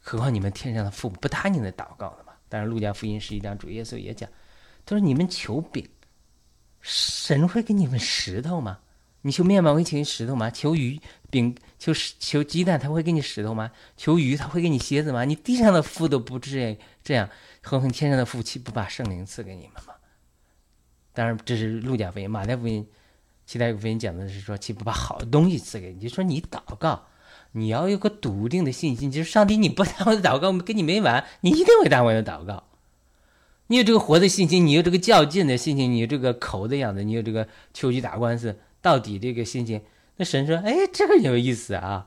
[0.00, 4.28] 何况你们天上的父母不答应的祷告了吗？”但是路加福音十一章，主耶稣也讲
[4.86, 5.88] ：“他说你们求饼，
[6.80, 8.78] 神会给你们石头吗？
[9.22, 10.48] 你求面包会给你石头吗？
[10.50, 13.72] 求鱼饼，求求鸡蛋，他会给你石头吗？
[13.96, 15.24] 求鱼，他会给你蝎子吗？
[15.24, 17.28] 你地上的父都不这这样，
[17.62, 19.94] 何况天上的父岂不把圣灵赐给你们吗？”
[21.12, 22.86] 当然，这是路加福音，马太福音。
[23.46, 26.00] 其他福音讲的是说，岂不把好东西赐给你？
[26.00, 27.06] 就说你祷告，
[27.56, 32.64] 你要有个笃定的信心，就是上帝，你不答我的祷告，我跟你没完，你一定会答我的祷告。
[33.68, 39.80] 你有这个活的信心，你有这个较劲的信心，你有这个口的样子，你有这个秋菊打官司到底这个心情。
[40.16, 42.06] 那神说：“哎，这个人有意思啊，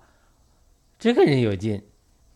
[0.98, 1.84] 这个人有劲，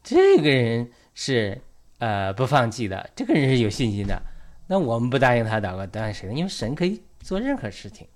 [0.04, 1.62] 这个人是
[2.00, 4.22] 呃不放弃的，这个人是有信心的。
[4.68, 6.34] 那我们不答应他祷告，答应谁呢？
[6.34, 8.08] 因为神可以做任何事情。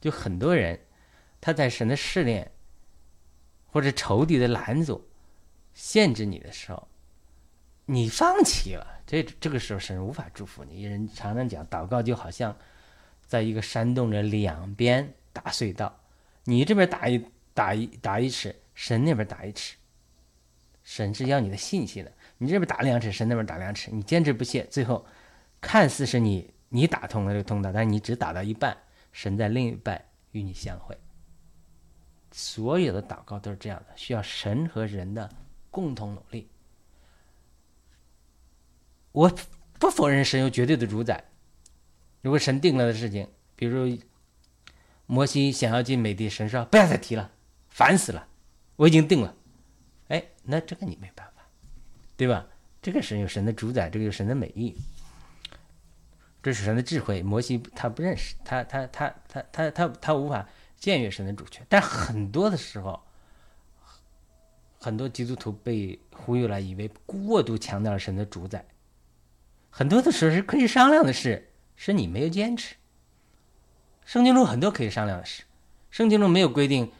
[0.00, 0.80] 就很多人
[1.42, 2.50] 他在神的试炼
[3.70, 5.08] 或者仇敌的拦阻、
[5.74, 6.88] 限制你的时候，
[7.86, 10.84] 你放弃了。”这这个时候，神无法祝福你。
[10.84, 12.56] 人常常讲，祷告就好像
[13.26, 16.00] 在一个山洞的两边打隧道，
[16.44, 19.76] 你这边打一打一打一尺，神那边打一尺。
[20.84, 25.04] 神是要你的信心的，你这边打两尺，神那边打两尺，你坚持不懈，最后
[25.60, 28.76] 看似是你你打通了这个通道，但是你只打到一半，
[29.12, 30.96] 神在另一半与你相会。
[32.30, 35.30] 所有的祷告都是这样的，需要神和人的
[35.70, 36.48] 共同努力。
[39.12, 39.32] 我
[39.78, 41.24] 不否认神有绝对的主宰。
[42.22, 43.98] 如果神定了的事情，比如
[45.06, 47.32] 摩西想要进美帝，神说不要再提了，
[47.68, 48.28] 烦死了，
[48.76, 49.34] 我已经定了。
[50.08, 51.42] 哎，那这个你没办法，
[52.16, 52.46] 对吧？
[52.82, 54.76] 这个神有神的主宰，这个有神的美意，
[56.42, 57.22] 这是神的智慧。
[57.22, 60.48] 摩西他不认识，他他他他他他他无法
[60.80, 61.64] 僭越神的主权。
[61.68, 63.00] 但很多的时候，
[64.78, 68.64] 很多基督徒被忽悠了，以为过度强调了神的主宰。
[69.68, 72.74] 很多的时候是可以商量的事，是你没有坚持。
[74.04, 75.44] 圣经中很多可以商量的事，
[75.90, 76.90] 圣经中没有规定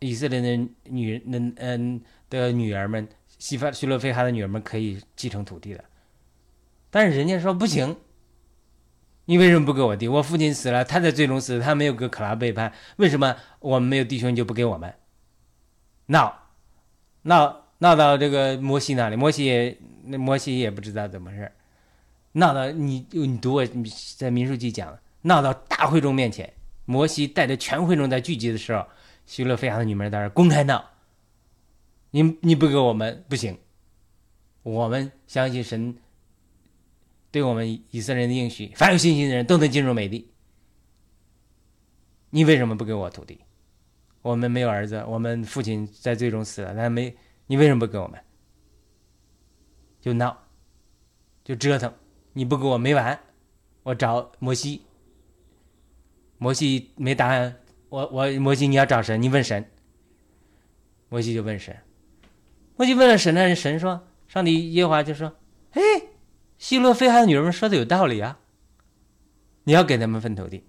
[0.00, 3.08] 以色列的女人、嗯的女儿们，
[3.38, 5.84] 西法希罗非哈的女儿们可以继承土地的。
[6.90, 7.96] 但是人家说不行，
[9.26, 10.08] 你为什么不给我弟？
[10.08, 14.92] 我父亲死了，他在最终死，他没有跟可拉背叛，为什么我们没有弟兄就不给我们？
[16.06, 16.34] 闹，
[17.22, 21.52] 闹闹到这个摩西那里，摩西也那摩西也不知道怎么回事。
[22.32, 23.66] 闹到你，你读我
[24.16, 26.52] 在民书记讲，闹到大会众面前，
[26.84, 28.84] 摩西带着全会众在聚集的时候，
[29.26, 30.84] 希勒菲亚的女儿在那公开闹。
[32.10, 33.56] 你你不给我们不行，
[34.62, 35.96] 我们相信神
[37.32, 40.30] 对我们以色列人的应许，凡有信心的人都能进入美地。
[42.30, 43.40] 你为什么不给我土地？
[44.20, 47.16] 我们没有儿子，我们父亲在最终死了，但没
[47.46, 48.20] 你为什么不给我们？
[50.00, 50.46] 就闹，
[51.42, 51.92] 就折腾。
[52.34, 53.18] 你不给我没完，
[53.82, 54.82] 我找摩西，
[56.38, 57.56] 摩西没答案，
[57.88, 59.70] 我我摩西你要找神，你问神，
[61.08, 61.76] 摩西就问神，
[62.76, 65.36] 摩西问了神呢，神说，上帝耶和华就说，
[65.72, 65.80] 哎，
[66.62, 68.38] 希罗非哈的女儿们说的有道理啊，
[69.64, 70.62] 你要给他们分土地，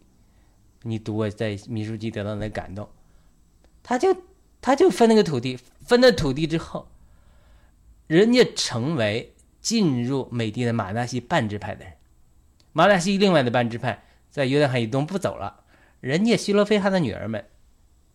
[0.82, 2.89] 你读我在秘书记得到的感动，
[3.84, 4.23] 他就
[4.60, 6.88] 他就分那个土地，分了土地之后，
[8.08, 9.29] 人家成为。
[9.62, 11.93] 进入美地的马纳西半支派的人，
[12.73, 15.63] 马纳西另外的半支派在约旦河以东不走了。
[16.01, 17.45] 人家希罗菲哈的女儿们，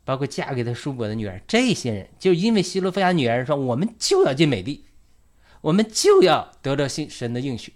[0.05, 4.85] 包括嫁给他叔伯的女儿，这些人就因为希罗菲哈女儿说，我们就要进美地，
[5.61, 7.75] 我们就要得到信神的应许。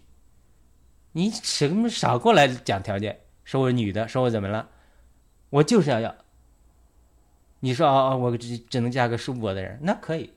[1.13, 4.69] 你什么少过来讲条件，说我女的，说我怎么了？
[5.51, 6.15] 我就是要要。
[7.61, 10.33] 你说哦哦，我只只能嫁个叔伯的人，那可以，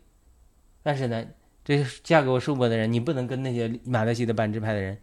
[0.83, 1.25] 但是呢？
[1.63, 4.99] 这嫁给我叔伯的人，你不能跟那些马德西的半支派的人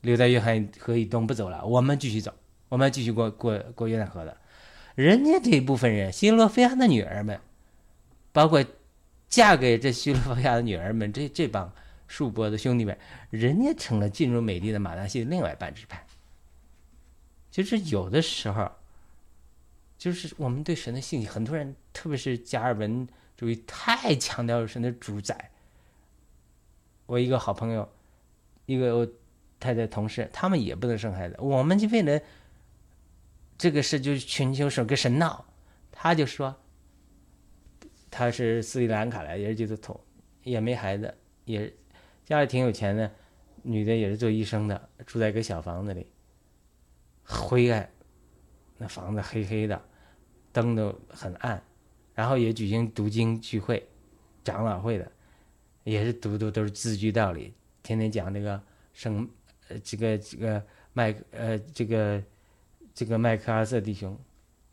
[0.00, 1.62] 留在约翰河以东不走了。
[1.66, 2.32] 我们继续走，
[2.70, 4.34] 我们继续过过过约旦河的。
[4.94, 7.38] 人家这一部分人，新罗菲亚的女儿们，
[8.32, 8.64] 包括
[9.30, 11.72] 嫁给这西罗菲亚的女儿们，这这帮
[12.08, 12.98] 叔伯的兄弟们，
[13.30, 16.04] 人家成了进入美丽的马达西的另外半支派。
[17.50, 18.70] 就是有的时候，
[19.96, 25.50] 就是我们对神的信息，很多人，特别是加尔文主义，太强调神的主宰。
[27.06, 27.88] 我一个好朋友，
[28.66, 29.08] 一个
[29.58, 31.36] 太太同事，他们也不能生孩子。
[31.38, 32.20] 我们就为了
[33.56, 35.44] 这个事，就寻求神跟神闹。
[35.92, 36.56] 他就说，
[38.10, 40.00] 他是斯里兰卡来，也是基督徒，
[40.42, 41.72] 也没孩子，也
[42.24, 43.10] 家里挺有钱的，
[43.62, 46.06] 女的也是做医生的，住在一个小房子里，
[47.24, 47.88] 灰暗，
[48.78, 49.80] 那房子黑黑的，
[50.52, 51.62] 灯都很暗，
[52.14, 53.86] 然后也举行读经聚会，
[54.42, 55.10] 长老会的。
[55.82, 59.26] 也是读读都是字句道理，天天讲这个圣，
[59.68, 62.22] 呃，这个这个麦，呃，这个
[62.94, 64.16] 这个麦克阿瑟弟兄，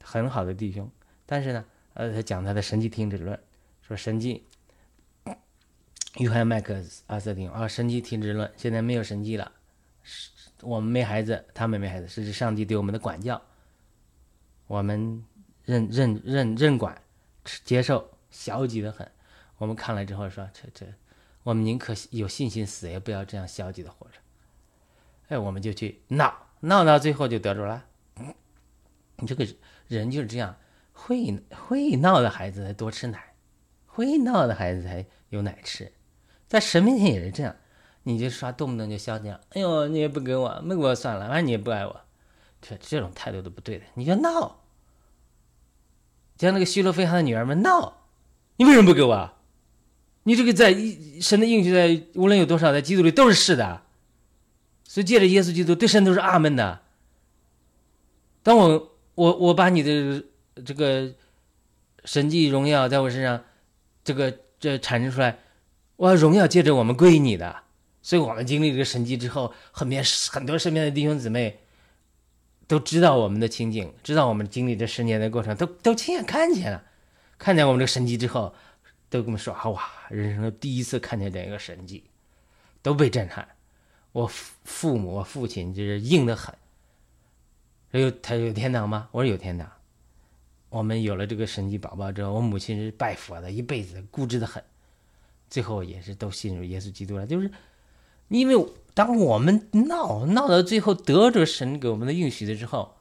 [0.03, 0.87] 很好的弟兄。
[1.25, 1.65] 但是呢，
[1.97, 3.39] 呃，他讲他的神迹停止论，
[3.81, 4.43] 说神迹，
[6.19, 9.51] 约翰麦克阿瑟弟兄啊，神迹停止论，现在没有神迹了，
[10.03, 10.29] 是
[10.61, 13.41] 我们没孩子，他们没孩子，是上帝对我们的管教，
[14.67, 15.25] 我们
[15.65, 17.01] 任任任任管，
[17.65, 19.09] 接受，消极的很。
[19.57, 20.93] 我们看了之后说，这这，
[21.41, 24.19] 我们宁可有信心死，也不要这样消极的活着。
[25.29, 27.83] 哎，我们就去闹闹到最后就得着了。
[29.15, 29.47] 你这个
[29.87, 30.55] 人就是这样，
[30.99, 33.35] 会会闹的孩子才多吃奶，
[33.85, 35.93] 会闹的孩子才有奶吃。
[36.47, 37.55] 在神面前也是这样，
[38.03, 42.01] 你就说动不动就消极，哎呦，你也不给我，没给我算了，反正你也不爱我，
[42.61, 43.85] 这这种态度都不对的。
[43.93, 44.63] 你就闹，
[46.37, 48.07] 像那个虚罗非常的女儿们闹，
[48.57, 49.33] 你为什么不给我？
[50.23, 50.75] 你这个在
[51.21, 53.83] 神的应许在无论有多少，在基督里都是是的，
[54.83, 56.81] 所以借着耶稣基督对神都是阿门的。
[58.41, 58.93] 当我。
[59.17, 60.23] 我我把你的
[60.65, 61.13] 这个
[62.05, 63.43] 神迹荣耀在我身上，
[64.03, 65.39] 这个这产生出来，
[65.95, 67.63] 我荣耀借着我们归你的，
[68.01, 70.01] 所以我们经历这个神迹之后，很多
[70.31, 71.59] 很多身边的弟兄姊妹
[72.67, 76.83] 都知道我们的情景，知道我们经历这十年的过程，都都亲眼看见了，
[77.37, 78.53] 看见我们这个神迹之后，
[79.09, 82.03] 都跟我们说啊哇，人生第一次看见这样一个神迹，
[82.81, 83.47] 都被震撼。
[84.13, 86.55] 我父母我父亲就是硬得很。
[87.91, 89.07] 有他有天堂吗？
[89.11, 89.71] 我说有天堂。
[90.69, 94.63] 我们有了这个神迹宝宝之后，我母亲是拜佛的，一辈子固执的很，
[95.49, 97.25] 最后也是都信入耶稣基督了。
[97.25, 97.51] 就是
[98.27, 102.97] 因为当我们闹闹到最后得着神给我们的应许的之后，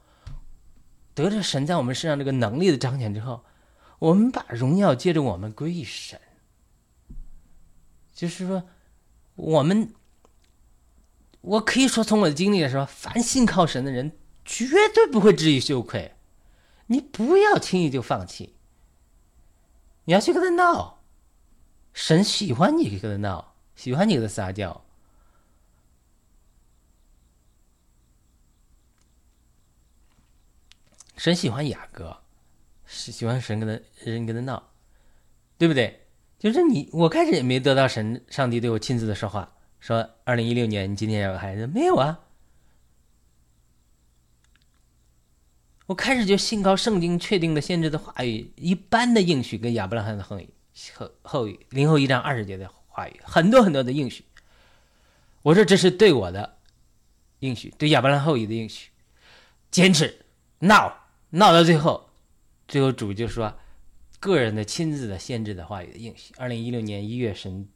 [1.14, 3.44] 得着神在我们身上这个能力的彰显之后，
[3.98, 6.20] 我们把荣耀接着我们归于神。
[8.12, 8.62] 就是说，
[9.34, 9.92] 我们
[11.40, 14.12] 我可以说从我的经历来说，凡信靠神的人。
[14.48, 14.64] 绝
[14.94, 16.14] 对不会至于羞愧，
[16.86, 18.54] 你不要轻易就放弃。
[20.04, 21.02] 你要去跟他闹，
[21.92, 24.84] 神喜欢你跟他闹，喜欢你跟他撒娇。
[31.16, 32.16] 神喜欢雅各，
[32.86, 34.70] 喜欢神跟他人跟他闹，
[35.58, 36.06] 对不对？
[36.38, 42.20] 就是你，我开始也没得到神上帝对我亲自的说话，说二零一六年你今天要有孩子没有啊？
[45.86, 50.48] 我开始就信靠圣经确定的先知的话语，一般的应许跟亚伯拉罕的后裔
[50.94, 54.24] 后后裔零后一章二十节的话语，很多很多的应许。
[55.42, 56.58] 我说这是对我的
[57.38, 58.90] 应许，对亚伯拉罕后裔的应许。
[59.70, 60.24] 坚持
[60.60, 62.08] 闹闹到最后，
[62.66, 63.54] 最后主就说
[64.18, 66.34] 个人的亲自的先知的话语的应许。
[66.36, 67.68] 二零一六年一月，神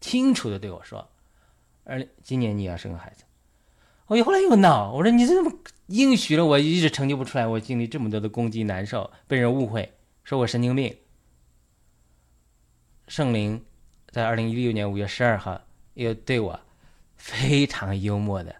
[0.00, 1.08] 清楚的对我说
[1.84, 3.24] ：“二零今年你要生个孩子。”
[4.08, 5.52] 我后来又闹，我说你这么
[5.86, 10.96] 应许了，我一直成就不出来，我经历这么多的攻击难受，被人误会，说我神经病。
[13.08, 13.64] 圣灵
[14.10, 15.60] 在二零一六年五月十二号
[15.94, 16.60] 又对我
[17.16, 18.54] 非常幽默的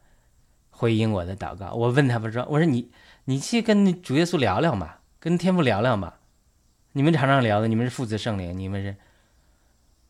[0.70, 1.72] 回应我的祷告。
[1.74, 2.90] 我问他们说：“我说你
[3.26, 6.14] 你去跟主耶稣聊聊嘛，跟天父聊聊嘛，
[6.92, 8.96] 你们常常聊的，你们是父子圣灵，你们是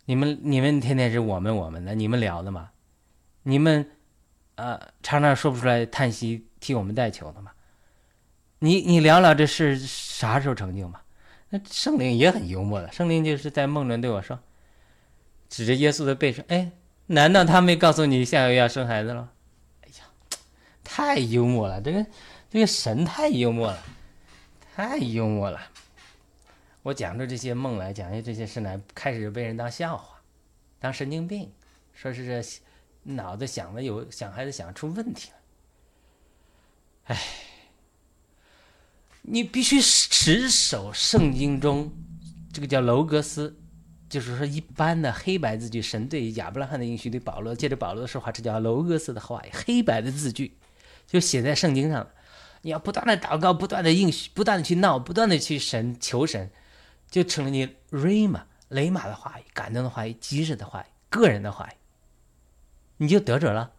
[0.06, 2.70] 你们你们天天是我们我们的，你们聊的嘛，
[3.42, 3.90] 你们。”
[4.56, 7.52] 呃，常常说不出来，叹息替我们带球的嘛。
[8.58, 11.00] 你你聊聊这事啥时候成就嘛？
[11.50, 14.38] 那圣灵也很幽默的，圣灵就是在梦中对我说，
[15.50, 16.72] 指着耶稣的背说：“哎，
[17.06, 19.30] 难道他没告诉你下个月要生孩子了？”
[19.84, 20.06] 哎呀，
[20.82, 22.06] 太幽默了，这个
[22.48, 23.78] 这个神太幽默了，
[24.74, 25.60] 太幽默了。
[26.82, 30.20] 我讲着这些梦来，讲着这些事来，开始被人当笑话，
[30.80, 31.52] 当神经病，
[31.92, 32.42] 说是这。
[33.14, 35.36] 脑子想的有想孩子想出问题了，
[37.04, 37.22] 哎，
[39.22, 41.92] 你必须持守圣经中
[42.52, 43.56] 这个叫楼格斯，
[44.08, 45.80] 就是说一般的黑白字句。
[45.80, 50.56] 神对亚伯拉罕的应许，对保罗借着保罗的说话，这叫楼格斯的话语，黑白的字句
[51.06, 52.12] 就写在圣经上了
[52.62, 56.50] 你要不断的祷告，不断的应许，不断的去闹，不断的去神求神，
[57.08, 61.74] 就成了你雷玛雷玛的话语，感动的话语，及时的话语，个人的话语。
[62.98, 63.72] 你就得着了，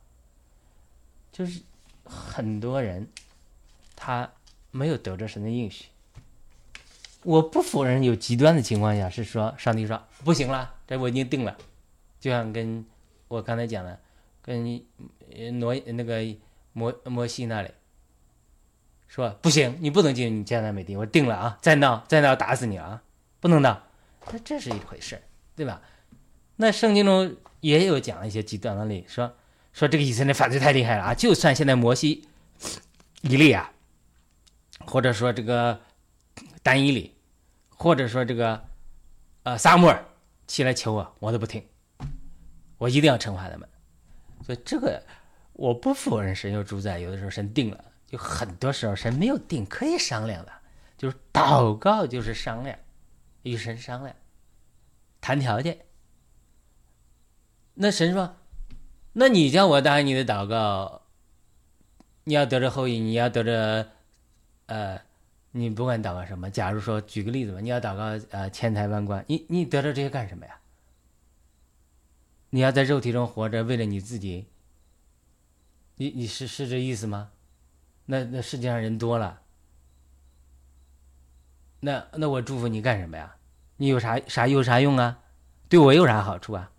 [1.32, 1.62] 就是
[2.04, 3.08] 很多人
[3.96, 4.32] 他
[4.72, 5.86] 没有得着神的应许。
[7.24, 11.58] 我不否认有极端的情况下是说上帝说不行了，这我已经定了，
[12.20, 12.86] 就像跟
[13.28, 14.00] 我刚才讲的，
[14.42, 14.82] 跟
[15.60, 16.24] 挪那个
[16.74, 17.72] 摩摩西那里
[19.08, 23.02] 说不行，你不能进你迦南美地，我定了啊，再闹再闹打死你啊，
[23.40, 23.84] 不能闹，
[24.32, 25.22] 那这是一回事
[25.56, 25.82] 对吧？
[26.58, 27.36] 那圣经中。
[27.60, 29.36] 也有讲一些极端的例，说
[29.74, 31.14] 说这个以色列犯罪太厉害了啊！
[31.14, 32.30] 就算现在摩西、
[33.22, 33.72] 以利亚，
[34.86, 35.82] 或者说这个
[36.62, 37.16] 单以里，
[37.70, 38.64] 或者说这个
[39.42, 40.06] 呃撒母耳
[40.46, 41.68] 起来求我，我都不听，
[42.78, 43.68] 我一定要惩罚他们。
[44.46, 45.04] 所以这个
[45.54, 50.52] 我不否认神有主宰，有的时候神定了，就很多时候神没有定，可以商量的，
[50.96, 52.78] 就是祷告就是商量，
[53.42, 54.16] 与神商量。
[55.20, 55.87] 谈条件。
[57.80, 58.36] 那神说
[59.14, 61.04] ：“那你叫我答应你的祷告，
[62.24, 63.90] 你要得着后裔，你要得着，
[64.66, 65.00] 呃，
[65.52, 66.50] 你不管祷告什么。
[66.50, 70.60] 假如说举个例子吧，你要祷告呃千财万贯，你你得着这些干什么呀？
[72.50, 74.48] 你要在肉体中活着，为了你自己。
[75.98, 77.30] 你你是是这意思吗？
[78.06, 79.42] 那那世界上人多了，
[81.82, 83.36] 那那我祝福你干什么呀？
[83.78, 85.20] 你有啥啥有啥用啊？
[85.70, 86.72] 对我有啥好处啊？”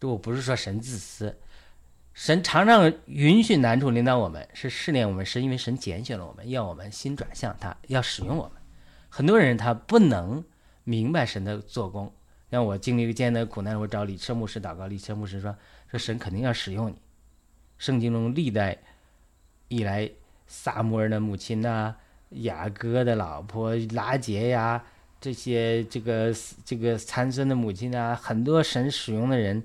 [0.00, 1.38] 这我不是说神自私，
[2.14, 8.52] 神常常允许难处临到我们，是试炼我们，是因为神拣选了我们，要我们心转向他，要使用我们。
[9.10, 10.42] 很多人他不能
[10.84, 12.10] 明白神的做工，
[12.48, 15.54] 让我经历一个艰难苦难，我找李车牧师祷告，李车牧师说
[15.90, 16.96] 说神肯定要使用你。
[17.76, 18.78] 圣经中历代
[19.68, 20.10] 以来，
[20.46, 21.94] 撒母耳的母亲呐，
[22.30, 24.82] 雅各的老婆拉杰呀，
[25.20, 26.34] 这些这个
[26.64, 29.62] 这个参孙的母亲啊，很多神使用的人。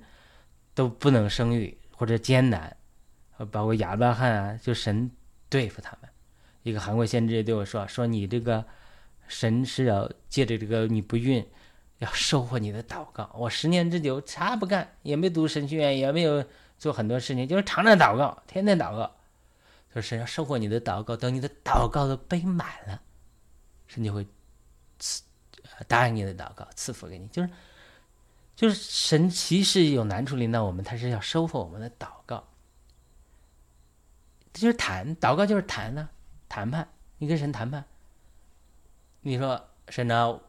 [0.76, 2.76] 都不能生育或者艰难，
[3.50, 5.10] 包括亚伯拉罕啊，就神
[5.50, 6.10] 对付他们。
[6.64, 8.66] 一个韩国先知对我说：“说你这个
[9.28, 11.48] 神是要借着这个你不孕，
[12.00, 13.32] 要收获你的祷告。
[13.34, 16.44] 我十年之久啥不干，也没读神学院，也没有
[16.78, 19.16] 做很多事情，就是常常祷告，天天祷告。
[19.94, 23.02] 说神要收获你的祷告，等你的祷告都背满了，
[23.88, 24.28] 神就会
[25.00, 25.24] 赐
[25.88, 27.28] 答应你的祷告，赐福给你。
[27.28, 27.50] 就是。”
[28.56, 32.44] 就是神其实有难处临到我们，他是要收获我们的祷告。
[34.54, 36.08] 就是谈祷告，就是谈呢，
[36.48, 36.88] 谈判。
[37.18, 37.84] 你跟神谈判，
[39.22, 40.40] 你说神呢，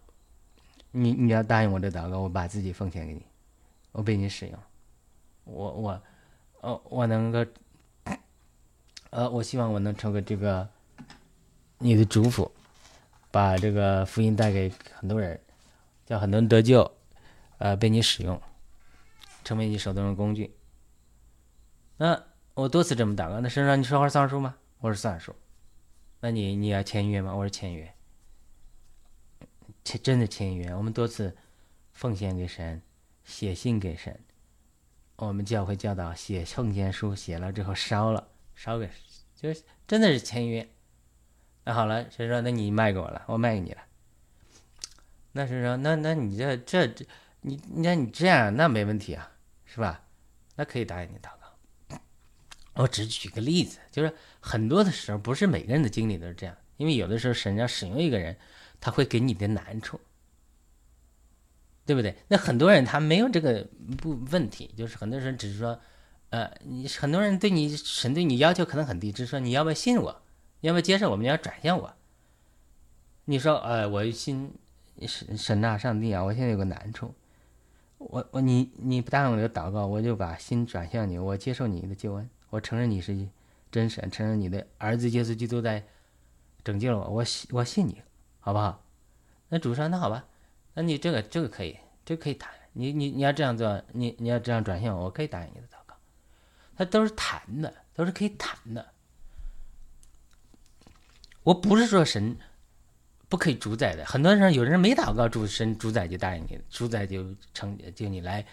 [0.93, 3.25] 你你要答应我的祷告，我把自己奉献给你，
[3.93, 4.59] 我被你使用，
[5.45, 6.03] 我我，
[6.61, 7.45] 呃，我能够，
[9.11, 10.69] 呃，我希望我能成为这个
[11.79, 12.51] 你的祝福，
[13.31, 15.41] 把这个福音带给很多人，
[16.05, 16.96] 叫很多人得救。
[17.59, 18.41] 呃，被你使用，
[19.45, 20.55] 成为你手中的工具。
[21.97, 24.57] 那我多次这么祷告，那神让你说话算数吗？
[24.79, 25.35] 我说算数。
[26.21, 27.35] 那你你要签约吗？
[27.35, 27.95] 我说签约。
[29.85, 30.75] 签真的签约。
[30.75, 31.35] 我们多次
[31.93, 32.83] 奉献给神，
[33.25, 34.21] 写信给神。
[35.17, 38.91] 我们教会教导写奉献书，写了之后烧了，烧给，
[39.35, 40.69] 就是真的是签约。
[41.65, 43.83] 那好了，神说那你卖给我了，我卖给你了。
[45.33, 47.07] 那神说那那你这这这。
[47.47, 49.31] 你，那你这样那没问题啊，
[49.65, 50.03] 是吧？
[50.57, 52.01] 那可以答应你祷告。
[52.75, 58.37] 我只举个例子，就是很多的时候，不是每个人的经历都是这样，因为有的时候神要使用一个人，
[58.81, 60.01] 他会给你的难处，
[61.87, 62.17] 对不对？
[62.27, 63.67] 那很多人他没有这个
[63.97, 65.81] 不问题，就是很多人只是说，
[66.31, 70.23] 呃，你很多人对你神对你要求可能很低，只是说你要不要信我，
[70.63, 71.95] 要不要接受我们，要转向我。
[73.27, 74.53] 你说，呃，我信
[75.07, 77.15] 神神啊，上帝啊，我现在有个难处。
[78.11, 83.29] 我我你你不答应我的祷告，我就把心转向你，我接受你的救恩，我承认你是
[83.71, 85.83] 真神，承认你的儿子耶稣基督在
[86.65, 88.01] 拯救了我，我信我信你，
[88.41, 88.83] 好不好？
[89.49, 90.25] 那主说那好吧，
[90.75, 95.95] 那你这个这个可以，这个可以谈，你你你要这样做，你你要这样转向我，我可以答应你的祷告，
[96.77, 98.87] 他都是谈的，都是可以谈的。
[101.43, 102.37] 我不是说神。
[103.29, 108.47] 不可以主宰的，很多人有人没祷告主神主宰就答应你，主宰就成就你来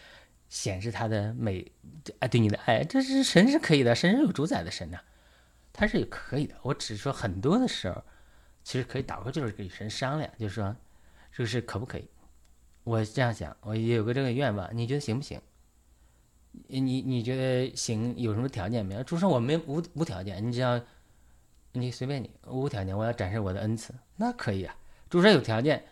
[0.50, 1.72] 显示他的美
[2.18, 4.98] 啊，对你的爱，这是神是可以的，神是有主宰的神呐，
[5.72, 6.56] 他是可以的。
[6.64, 8.04] 我只是说很多的时候，
[8.64, 10.76] 其实可以祷告，就是跟神商量，就是说
[11.32, 12.08] 这个事可不可以？
[12.84, 15.40] 我这样想，我有个这个愿望，你觉得行不行？
[16.68, 18.16] 你你觉得行？
[18.18, 19.04] 有什么条件没有？
[19.04, 20.82] 主说我没无无条件，你只要。
[21.76, 24.76] 你随便你无条件，我要展示我的恩赐，那可以啊。
[25.10, 25.84] 主说有条件，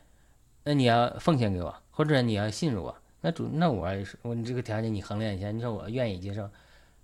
[0.64, 3.88] 那你要奉献给我，或者你要信任我，那主那我
[4.22, 6.48] 我你这个条件你衡量一下，你说我愿意接受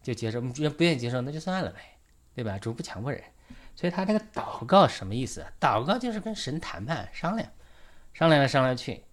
[0.03, 1.97] 就接受，不不愿意接受那就算了呗，
[2.35, 2.59] 对吧？
[2.59, 3.23] 主不强迫人，
[3.75, 5.43] 所以他这个祷告什么意思？
[5.59, 7.51] 祷告就是跟神谈判商量，
[8.13, 9.03] 商量来商量去，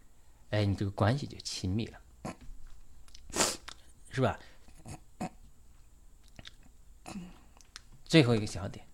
[0.50, 1.98] 哎，你这个关系就亲密了，
[4.10, 4.38] 是吧？
[8.04, 8.86] 最后一个小点。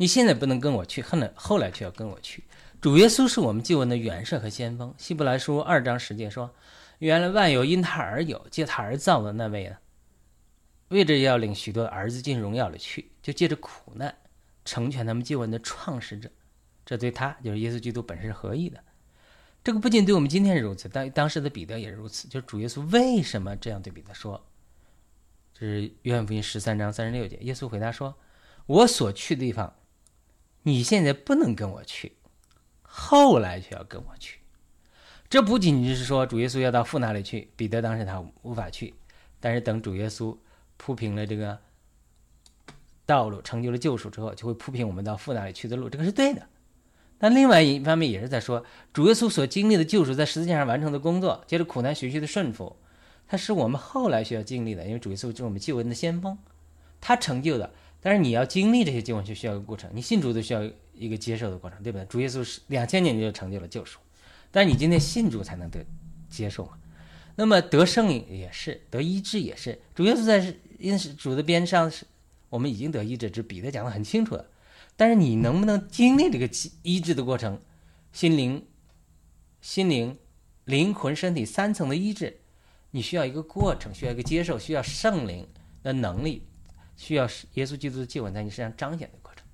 [0.00, 2.44] 你现在不能跟我去，后来后来却要跟我去。
[2.80, 4.94] 主耶稣是我们救恩的元帅和先锋。
[4.96, 6.54] 希伯来书二章十节说
[7.00, 9.76] ：“原来万有因他而有，借他而造的那位呢，
[10.90, 14.16] 为着要领许多儿子进荣耀里去，就借着苦难
[14.64, 16.30] 成全他们救恩的创始者。
[16.86, 18.78] 这对他就是耶稣基督本身是合意的。
[19.64, 22.28] 这个不仅对我们今天是如此，当当时的彼得也是如此。
[22.28, 24.40] 就是主耶稣为什么这样对彼得说？
[25.52, 27.36] 这是约翰福音十三章三十六节。
[27.40, 28.14] 耶稣回答说
[28.66, 29.74] ：‘我所去的地方。’
[30.68, 32.12] 你现在不能跟我去，
[32.82, 34.38] 后来就要跟我去。
[35.30, 38.92] 这不仅仅是说主耶稣要到父那里去，彼得当时他无法去，
[39.40, 40.36] 但是等主耶稣
[40.76, 41.58] 铺平了这个
[43.06, 46.46] 道路，成就了救赎之后，就会铺平我们到父那里去的路，这个是对的。
[47.16, 48.62] 但另外一方面也是在说，
[48.92, 52.76] 主耶稣所经历的救赎，在十字架上完成的工作，接着苦难学习的顺服，
[53.26, 56.36] 它是我们后来需要经历的，因为主耶稣就是我们救恩的先锋，
[57.00, 57.72] 他成就的。
[58.00, 60.62] 但是你要经历这些救恩，就需要一个过程，你信主都需要
[60.94, 62.04] 一个接受的过程，对不对？
[62.06, 63.98] 主耶稣是两千年就成就了救赎。
[64.50, 65.84] 但是你今天信主才能得
[66.28, 66.78] 接受嘛？
[67.36, 69.80] 那么得圣灵也是，得医治也是。
[69.94, 72.06] 主耶稣在因是主的边上是，
[72.48, 74.46] 我们已经得医治，这彼得讲的很清楚了。
[74.96, 76.50] 但是你能不能经历这个
[76.82, 77.60] 医治的过程？
[78.10, 78.66] 心灵、
[79.60, 80.16] 心灵、
[80.64, 82.40] 灵魂、身体三层的医治，
[82.90, 85.46] 你需要一个过程，需要一个接受，需要圣灵
[85.82, 86.46] 的能力，
[86.98, 87.24] 需要
[87.54, 89.46] 耶稣基督的救恩在你身上彰显的过程。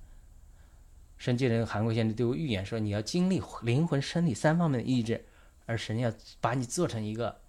[1.17, 5.23] 神借着韩国先生对我预言说：“你要经历灵魂、身体三方面的医治，
[5.65, 7.39] 而神要把你做成一个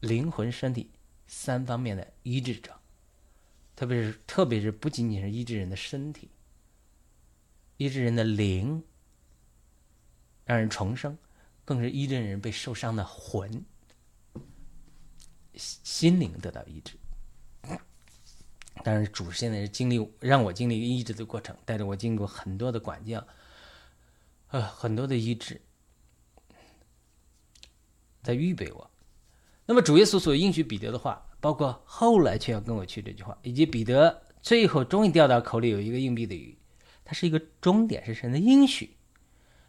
[0.00, 0.90] 灵魂、身体
[1.26, 2.78] 三方面的医治者。
[3.74, 6.28] 特别是，特别是不仅仅是医治人的身体，
[7.76, 8.82] 医治人的灵，
[10.44, 11.16] 让人重生，
[11.64, 13.64] 更是医治人被受伤的魂、
[15.54, 16.96] 心灵得到医治。”
[18.84, 23.26] 但是主现在是经历让我经历一个医治的过程，带着我经过很多的管教，
[24.48, 25.60] 呃，很多的医治，
[28.22, 28.90] 在预备我。
[29.64, 36.56] 那么主耶稣所应许彼得的话，包括后来却要跟我去这句话，以及彼得最后终于掉到口里有一个硬币的鱼，
[37.04, 38.96] 它是一个终点，是神的应许。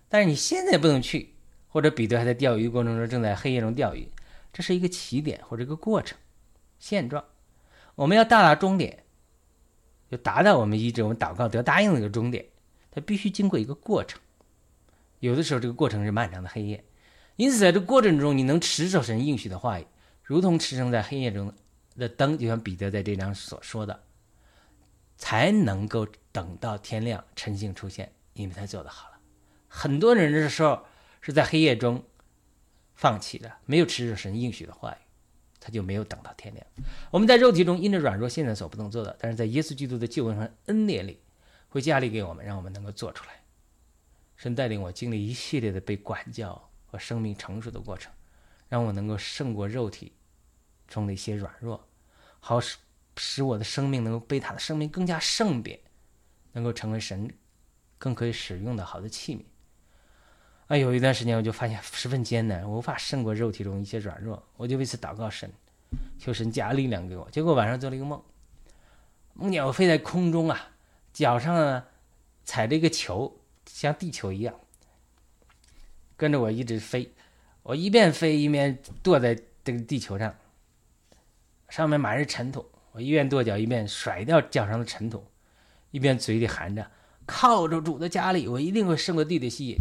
[0.08, 1.34] 但是你现在不能去，
[1.68, 4.12] 或者彼得还在钓鱼过程中正在黑夜中钓鱼，
[4.54, 6.18] 这是一个起点或者一个过程
[6.78, 7.26] 现状。
[7.98, 9.06] 我们要到达终点，
[10.12, 12.46] 就达到我们一直、我们祷告得答应的一个终点，
[12.92, 14.22] 它必须经过一个过程。
[15.20, 16.86] 有的时候，这个过程是漫长的黑夜，
[17.38, 19.88] 因此在这过程中，你能持守神应许的话语，
[20.22, 21.52] 如同持守在黑夜中
[21.96, 24.04] 的灯，就像彼得在这章所说的，
[25.18, 29.18] 才能够等到天亮，晨星出现，因为他做的好了。
[29.68, 30.86] 很多人的时候
[31.20, 32.06] 是在黑夜中
[32.94, 35.07] 放弃的，没有持守神应许的话语。
[35.60, 36.66] 他就没有等到天亮。
[37.12, 41.20] 我们在肉体中因着软弱，现在所不能做的，但是在耶稣基督的救恩和恩典里，
[41.70, 43.42] 会加力给我们，让我们能够做出来。
[44.36, 48.12] 神带领我经历一系列的被管教和生命成熟的过程，
[48.70, 50.14] 让我能够胜过肉体
[50.88, 51.88] 中的一些软弱，
[52.40, 52.78] 好使
[53.18, 55.82] 使我的生命能够被他的生命更加圣别，
[56.52, 57.34] 能够成为神
[57.98, 59.42] 更可以使用的好的器皿。
[60.68, 65.50] 哎，有一段时间我就发现十分艰难，我无法胜过肉体中一些软弱，我就为此祷告神，
[66.20, 67.30] 求神加力量给我。
[67.32, 68.22] 结果晚上做了一个梦，
[69.34, 70.72] 梦见我飞在空中啊，
[71.14, 71.84] 脚上
[72.44, 74.54] 踩着一个球，像地球一样，
[76.18, 77.14] 跟着我一直飞，
[77.64, 80.36] 我一边飞一边跺在这个地球上，
[81.70, 85.26] 上面满是尘土，我一边跺脚一边甩掉脚上的尘土，
[85.92, 86.92] 一边嘴里喊着
[87.26, 89.78] ：“靠着主的加力，我一定会胜过地的吸引。”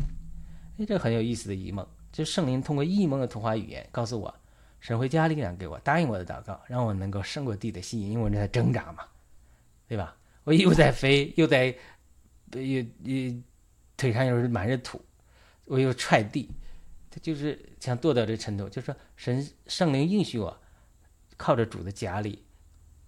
[0.79, 4.35] 哎，这很有意思的一梦，就圣灵通过异梦的图画语言告诉我，
[4.79, 9.05] 神会加力量给我，答应我的祷告，让我能够胜过地的吸引，因为我正在挣扎嘛，
[9.89, 10.15] 对吧？
[10.45, 11.75] 我又在飞，又在，
[12.53, 13.35] 又又
[13.97, 15.01] 腿上又是满是土，
[15.65, 16.51] 我又踹地，
[17.11, 20.61] 他就是想跺到这尘土，就说神圣灵应许我，
[21.39, 22.45] 靠着主的加力，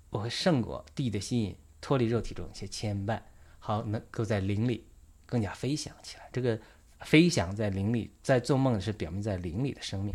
[0.09, 3.21] 我会胜过地的吸引，脱离肉体中一些牵绊，
[3.59, 4.87] 好能够在灵里
[5.27, 6.31] 更加飞翔起来。
[6.33, 6.59] 这个。
[7.01, 10.15] 飞翔在灵里，在做梦是表明在灵里的生命。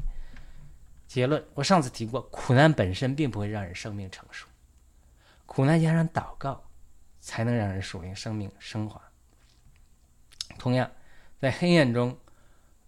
[1.07, 4.47] 结论：我上次提过，苦难本身并不会让人生命成熟，
[5.45, 6.63] 苦难加上祷告，
[7.19, 9.01] 才能让人属灵生命升华。
[10.57, 10.91] 同样，
[11.39, 12.17] 在黑暗中，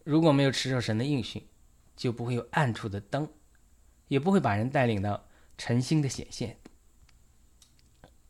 [0.03, 1.47] 如果没有持守神的应许，
[1.95, 3.29] 就不会有暗处的灯，
[4.07, 5.27] 也不会把人带领到
[5.57, 6.57] 晨星的显现。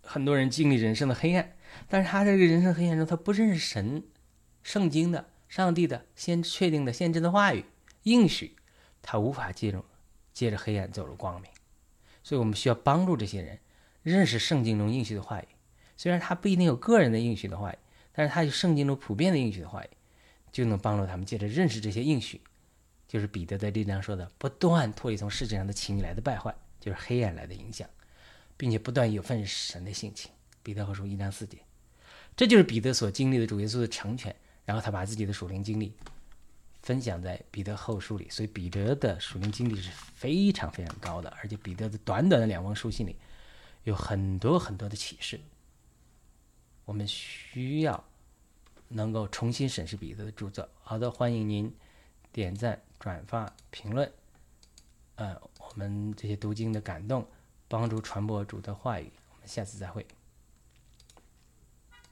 [0.01, 1.55] 很多人经历人生的黑暗，
[1.87, 4.03] 但是他在这个人生黑暗中，他不认识神、
[4.61, 5.29] 圣经的。
[5.55, 7.63] 上帝的先确定的先知的话语
[8.03, 8.57] 应许，
[9.01, 9.85] 他无法进入
[10.33, 11.49] 借着黑暗走入光明，
[12.25, 13.57] 所以我们需要帮助这些人
[14.03, 15.47] 认识圣经中应许的话语。
[15.95, 17.77] 虽然他不一定有个人的应许的话语，
[18.11, 19.89] 但是他有圣经中普遍的应许的话语，
[20.51, 22.41] 就能帮助他们借着认识这些应许，
[23.07, 27.89] 就是彼得在这章说的，不断脱离从世界上的情欲来的败坏，就是黑暗来的影响，
[28.57, 30.29] 并且不断有份神的性情。
[30.61, 31.59] 彼得和书一章四节，
[32.35, 34.35] 这就是彼得所经历的主耶稣的成全。
[34.65, 35.93] 然后他把自己的属灵经历
[36.81, 43.15] 分享在彼得后书里，所以彼得的属灵经历是非常非常高的，而且彼得的短短的两封书信里
[43.83, 45.39] 有很多很多的启示。
[46.83, 48.03] 我们需要
[48.89, 50.67] 能够重新审视彼得的著作。
[50.81, 51.73] 好的，欢迎您
[52.31, 52.81] 点赞。
[52.97, 54.11] 转发、评论，
[55.15, 57.27] 呃，我们这些读经的感动，
[57.67, 59.11] 帮助传播主的话语。
[59.33, 60.03] 我们下次再会。